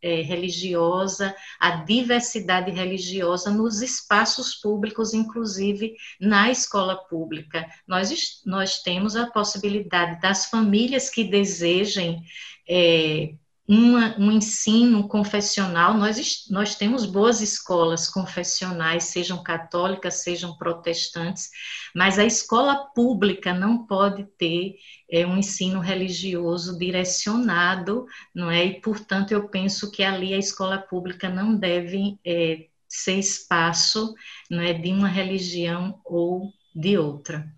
é, 0.02 0.22
religiosa, 0.22 1.36
à 1.60 1.84
diversidade 1.84 2.72
religiosa 2.72 3.52
nos 3.52 3.82
espaços 3.82 4.56
públicos, 4.56 5.14
inclusive 5.14 5.98
na 6.18 6.50
escola 6.50 6.96
pública. 6.96 7.68
Nós, 7.86 8.42
nós 8.46 8.82
temos 8.82 9.18
a 9.18 9.28
possibilidade 9.28 10.22
das 10.22 10.46
famílias 10.46 11.10
que 11.10 11.26
desejem 11.26 12.24
é, 12.70 13.34
uma, 13.68 14.18
um 14.20 14.30
ensino 14.30 15.08
confessional, 15.08 15.94
nós, 15.94 16.46
nós 16.50 16.76
temos 16.76 17.06
boas 17.06 17.40
escolas 17.40 18.10
confessionais, 18.10 19.06
sejam 19.06 19.42
católicas, 19.42 20.16
sejam 20.16 20.58
protestantes, 20.58 21.50
mas 21.96 22.20
a 22.20 22.26
escola 22.26 22.88
pública 22.94 23.54
não 23.54 23.86
pode 23.86 24.26
ter 24.38 24.76
é, 25.10 25.26
um 25.26 25.38
ensino 25.38 25.80
religioso 25.80 26.78
direcionado, 26.78 28.06
não 28.36 28.52
é? 28.52 28.66
E, 28.66 28.82
portanto, 28.82 29.32
eu 29.32 29.48
penso 29.48 29.90
que 29.90 30.04
ali 30.04 30.34
a 30.34 30.40
escola 30.40 30.78
pública 30.78 31.30
não 31.30 31.56
deve 31.56 32.20
é, 32.26 32.68
ser 32.88 33.18
espaço 33.18 34.14
não 34.52 34.60
é, 34.60 34.74
de 34.74 34.92
uma 34.92 35.08
religião 35.08 36.02
ou 36.04 36.52
de 36.76 36.98
outra. 36.98 37.50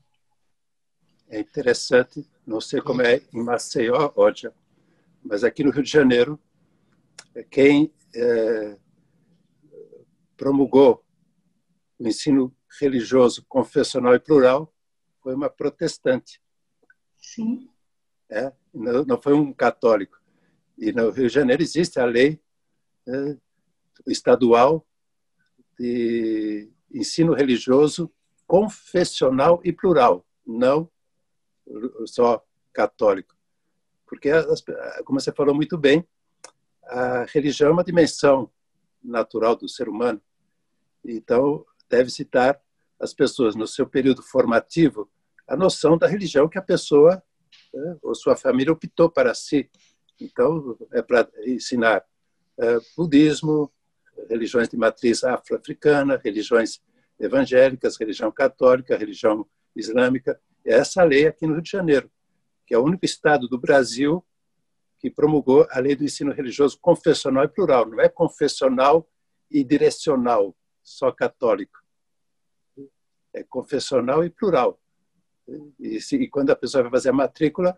É 1.27 1.39
interessante, 1.39 2.23
não 2.45 2.61
sei 2.61 2.79
como 2.79 3.01
é 3.01 3.21
em 3.33 3.43
Maceió, 3.43 4.11
Ódia, 4.15 4.53
mas 5.25 5.43
aqui 5.43 5.63
no 5.63 5.71
Rio 5.71 5.81
de 5.81 5.89
Janeiro, 5.89 6.39
quem 7.49 7.91
é, 8.15 8.77
promulgou 10.38 11.03
o 11.97 12.07
ensino 12.07 12.55
religioso 12.79 13.43
confessional 13.49 14.13
e 14.13 14.19
plural 14.19 14.71
foi 15.21 15.33
uma 15.33 15.49
protestante. 15.49 16.39
Sim. 17.17 17.67
É, 18.29 18.53
não, 18.71 19.03
não 19.03 19.21
foi 19.21 19.33
um 19.33 19.51
católico. 19.51 20.21
E 20.77 20.91
no 20.91 21.09
Rio 21.09 21.27
de 21.27 21.33
Janeiro 21.33 21.63
existe 21.63 21.99
a 21.99 22.05
lei 22.05 22.39
é, 23.07 23.38
estadual 24.07 24.85
de 25.79 26.71
ensino 26.93 27.33
religioso 27.33 28.13
confessional 28.45 29.59
e 29.63 29.73
plural, 29.73 30.25
não 30.45 30.89
só 32.05 32.45
católico. 32.71 33.35
Porque, 34.05 34.29
como 35.03 35.19
você 35.19 35.31
falou 35.31 35.55
muito 35.55 35.77
bem, 35.77 36.07
a 36.83 37.25
religião 37.25 37.69
é 37.69 37.73
uma 37.73 37.83
dimensão 37.83 38.49
natural 39.03 39.55
do 39.55 39.67
ser 39.67 39.89
humano. 39.89 40.21
Então, 41.03 41.65
deve-se 41.89 42.23
dar 42.25 42.59
às 42.99 43.13
pessoas, 43.13 43.55
no 43.55 43.67
seu 43.67 43.87
período 43.87 44.21
formativo, 44.21 45.09
a 45.47 45.55
noção 45.55 45.97
da 45.97 46.07
religião 46.07 46.47
que 46.47 46.57
a 46.57 46.61
pessoa 46.61 47.21
né, 47.73 47.97
ou 48.01 48.15
sua 48.15 48.35
família 48.35 48.73
optou 48.73 49.09
para 49.09 49.33
si. 49.33 49.69
Então, 50.19 50.77
é 50.91 51.01
para 51.01 51.27
ensinar 51.45 52.03
é, 52.57 52.77
budismo, 52.95 53.71
religiões 54.29 54.69
de 54.69 54.77
matriz 54.77 55.23
afro-africana, 55.23 56.19
religiões 56.23 56.81
evangélicas, 57.19 57.97
religião 57.97 58.31
católica, 58.31 58.97
religião 58.97 59.45
islâmica. 59.75 60.39
É 60.65 60.75
essa 60.75 61.03
lei 61.03 61.27
aqui 61.27 61.45
no 61.45 61.53
Rio 61.53 61.61
de 61.61 61.71
Janeiro 61.71 62.09
que 62.65 62.73
é 62.73 62.78
o 62.78 62.84
único 62.84 63.06
estado 63.06 63.47
do 63.47 63.58
Brasil 63.58 64.25
que 64.99 65.10
promulgou 65.10 65.67
a 65.69 65.80
lei 65.80 65.95
do 65.95 66.04
ensino 66.04 66.32
religioso 66.32 66.80
confessional 66.80 67.43
e 67.43 67.47
plural. 67.47 67.86
Não 67.86 67.99
é 67.99 68.10
confessional 68.10 69.08
e 69.51 69.63
direcional, 69.63 70.56
só 70.82 71.12
católico. 71.12 71.80
É 73.34 73.43
confessional 73.43 74.23
e 74.23 74.30
plural. 74.30 74.80
E, 75.80 76.01
se, 76.01 76.15
e 76.15 76.28
quando 76.28 76.49
a 76.49 76.56
pessoa 76.56 76.84
vai 76.84 76.91
fazer 76.91 77.10
a 77.10 77.13
matrícula, 77.13 77.78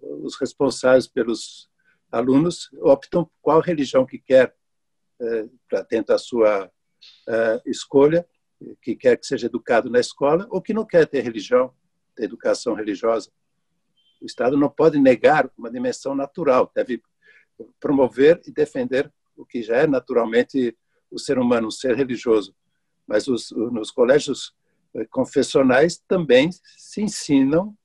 os 0.00 0.36
responsáveis 0.40 1.06
pelos 1.06 1.70
alunos 2.10 2.70
optam 2.80 3.30
qual 3.40 3.60
religião 3.60 4.06
que 4.06 4.18
quer 4.18 4.54
é, 5.20 5.48
para 5.68 5.82
dentro 5.82 6.08
da 6.08 6.18
sua 6.18 6.70
é, 7.28 7.62
escolha, 7.66 8.26
que 8.80 8.94
quer 8.94 9.16
que 9.16 9.26
seja 9.26 9.46
educado 9.46 9.90
na 9.90 10.00
escola 10.00 10.46
ou 10.50 10.60
que 10.60 10.74
não 10.74 10.86
quer 10.86 11.06
ter 11.06 11.20
religião, 11.20 11.74
ter 12.14 12.24
educação 12.24 12.74
religiosa. 12.74 13.30
O 14.22 14.26
Estado 14.26 14.56
não 14.56 14.68
pode 14.68 15.00
negar 15.00 15.50
uma 15.58 15.68
dimensão 15.68 16.14
natural, 16.14 16.70
deve 16.72 17.02
promover 17.80 18.40
e 18.46 18.52
defender 18.52 19.12
o 19.36 19.44
que 19.44 19.62
já 19.62 19.78
é 19.78 19.86
naturalmente 19.86 20.76
o 21.10 21.18
ser 21.18 21.38
humano, 21.38 21.66
o 21.66 21.72
ser 21.72 21.96
religioso. 21.96 22.54
Mas 23.06 23.26
os, 23.26 23.50
nos 23.50 23.90
colégios 23.90 24.54
eh, 24.94 25.04
confessionais 25.10 26.00
também 26.06 26.50
se 26.76 27.02
ensinam, 27.02 27.76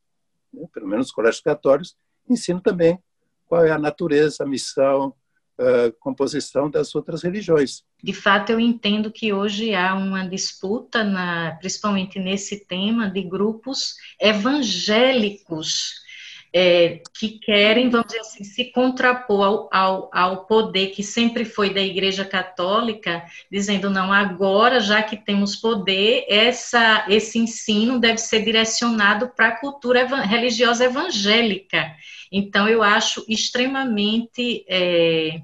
né, 0.53 0.67
pelo 0.71 0.87
menos 0.87 1.07
os 1.07 1.11
colégios 1.11 1.41
católicos, 1.41 1.97
ensinam 2.29 2.61
também 2.61 2.99
qual 3.47 3.65
é 3.65 3.71
a 3.71 3.79
natureza, 3.79 4.43
a 4.43 4.47
missão, 4.47 5.15
a 5.57 5.91
composição 5.99 6.69
das 6.69 6.93
outras 6.93 7.23
religiões. 7.23 7.83
De 8.03 8.13
fato, 8.13 8.51
eu 8.51 8.59
entendo 8.59 9.11
que 9.11 9.33
hoje 9.33 9.73
há 9.73 9.95
uma 9.95 10.27
disputa, 10.27 11.03
na, 11.03 11.57
principalmente 11.59 12.19
nesse 12.19 12.63
tema, 12.65 13.09
de 13.09 13.23
grupos 13.23 13.95
evangélicos 14.21 16.05
é, 16.53 17.01
que 17.17 17.39
querem, 17.39 17.89
vamos 17.89 18.07
dizer 18.07 18.21
assim, 18.21 18.43
se 18.43 18.71
contrapor 18.71 19.43
ao, 19.43 19.69
ao, 19.71 20.09
ao, 20.13 20.45
poder 20.45 20.87
que 20.87 21.03
sempre 21.03 21.45
foi 21.45 21.73
da 21.73 21.81
Igreja 21.81 22.25
Católica, 22.25 23.23
dizendo, 23.51 23.89
não, 23.89 24.11
agora, 24.11 24.79
já 24.79 25.03
que 25.03 25.17
temos 25.17 25.55
poder, 25.55 26.25
essa, 26.27 27.05
esse 27.09 27.37
ensino 27.37 27.99
deve 27.99 28.17
ser 28.17 28.43
direcionado 28.43 29.29
para 29.35 29.49
a 29.49 29.59
cultura 29.59 30.05
religiosa 30.23 30.85
evangélica. 30.85 31.95
Então, 32.31 32.67
eu 32.67 32.83
acho 32.83 33.25
extremamente. 33.27 34.65
É, 34.67 35.41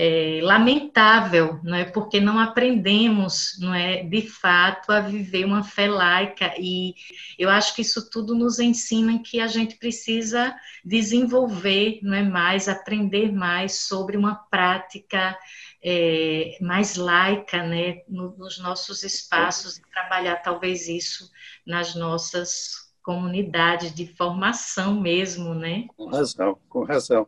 é, 0.00 0.38
lamentável, 0.44 1.58
não 1.64 1.74
é? 1.74 1.84
Porque 1.84 2.20
não 2.20 2.38
aprendemos, 2.38 3.58
não 3.58 3.74
é, 3.74 4.04
de 4.04 4.22
fato, 4.22 4.92
a 4.92 5.00
viver 5.00 5.44
uma 5.44 5.64
fé 5.64 5.88
laica 5.88 6.54
e 6.56 6.94
eu 7.36 7.50
acho 7.50 7.74
que 7.74 7.82
isso 7.82 8.08
tudo 8.08 8.32
nos 8.32 8.60
ensina 8.60 9.20
que 9.20 9.40
a 9.40 9.48
gente 9.48 9.74
precisa 9.76 10.54
desenvolver, 10.84 11.98
não 12.00 12.14
é 12.14 12.22
mais, 12.22 12.68
aprender 12.68 13.32
mais 13.32 13.80
sobre 13.88 14.16
uma 14.16 14.36
prática 14.36 15.36
é, 15.82 16.56
mais 16.60 16.94
laica, 16.94 17.64
né, 17.66 18.02
nos 18.06 18.56
nossos 18.60 19.02
espaços 19.02 19.78
e 19.78 19.82
trabalhar 19.90 20.36
talvez 20.36 20.86
isso 20.86 21.28
nas 21.66 21.96
nossas 21.96 22.88
comunidades 23.02 23.92
de 23.92 24.06
formação 24.06 25.00
mesmo, 25.00 25.54
né? 25.54 25.88
Com 25.96 26.06
razão, 26.06 26.56
com 26.68 26.84
razão, 26.84 27.26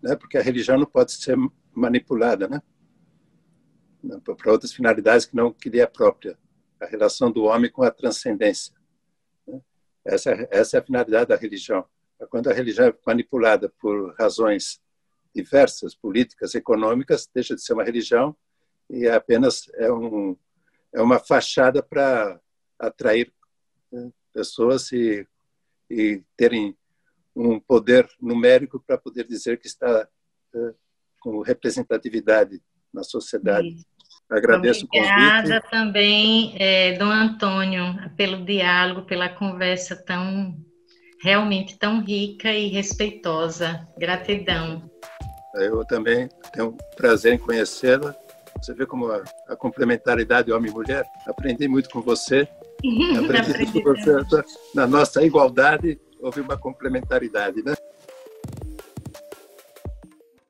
né? 0.00 0.14
Porque 0.14 0.38
a 0.38 0.42
religião 0.42 0.78
não 0.78 0.86
pode 0.86 1.12
ser 1.14 1.36
manipulada, 1.74 2.48
né? 2.48 2.62
Para 4.24 4.52
outras 4.52 4.72
finalidades 4.72 5.26
que 5.26 5.36
não 5.36 5.52
queria 5.52 5.86
própria, 5.86 6.36
a 6.80 6.86
relação 6.86 7.30
do 7.30 7.44
homem 7.44 7.70
com 7.70 7.82
a 7.82 7.90
transcendência. 7.90 8.74
Né? 9.46 9.60
Essa, 10.04 10.48
essa 10.50 10.76
é 10.76 10.80
a 10.80 10.84
finalidade 10.84 11.28
da 11.28 11.36
religião. 11.36 11.86
Quando 12.28 12.50
a 12.50 12.52
religião 12.52 12.88
é 12.88 12.94
manipulada 13.06 13.68
por 13.80 14.14
razões 14.18 14.80
diversas, 15.34 15.94
políticas, 15.94 16.54
econômicas, 16.54 17.28
deixa 17.32 17.54
de 17.54 17.62
ser 17.62 17.72
uma 17.72 17.84
religião 17.84 18.36
e 18.90 19.06
é 19.06 19.14
apenas 19.14 19.70
é, 19.74 19.90
um, 19.90 20.36
é 20.92 21.00
uma 21.00 21.18
fachada 21.18 21.82
para 21.82 22.40
atrair 22.78 23.32
né, 23.90 24.12
pessoas 24.32 24.92
e, 24.92 25.26
e 25.88 26.22
terem 26.36 26.76
um 27.34 27.58
poder 27.58 28.08
numérico 28.20 28.78
para 28.80 28.98
poder 28.98 29.26
dizer 29.26 29.58
que 29.58 29.66
está 29.66 30.06
uh, 30.54 30.74
com 31.22 31.40
representatividade 31.40 32.60
na 32.92 33.02
sociedade. 33.02 33.76
Agradeço 34.30 34.86
Obrigada 34.86 35.08
o 35.08 35.18
convite. 35.18 35.38
Obrigada 35.38 35.68
também, 35.70 36.54
é, 36.58 36.92
Dom 36.92 37.10
Antônio, 37.10 38.10
pelo 38.16 38.44
diálogo, 38.44 39.02
pela 39.02 39.28
conversa 39.28 39.94
tão 39.96 40.56
realmente 41.22 41.78
tão 41.78 42.02
rica 42.02 42.52
e 42.52 42.68
respeitosa. 42.68 43.86
Gratidão. 43.96 44.90
Eu 45.54 45.84
também 45.84 46.28
tenho 46.52 46.70
um 46.70 46.76
prazer 46.96 47.34
em 47.34 47.38
conhecê-la. 47.38 48.14
Você 48.60 48.74
vê 48.74 48.84
como 48.84 49.06
a, 49.06 49.22
a 49.48 49.56
complementaridade 49.56 50.52
homem 50.52 50.70
e 50.70 50.74
mulher. 50.74 51.04
Aprendi 51.26 51.68
muito 51.68 51.88
com 51.90 52.00
você. 52.00 52.48
Aprendi, 53.16 53.50
Aprendi 53.50 53.82
com 53.82 53.94
você. 53.94 54.44
Na 54.74 54.86
nossa 54.86 55.22
igualdade 55.22 56.00
houve 56.20 56.40
uma 56.40 56.56
complementaridade, 56.56 57.62
né? 57.62 57.74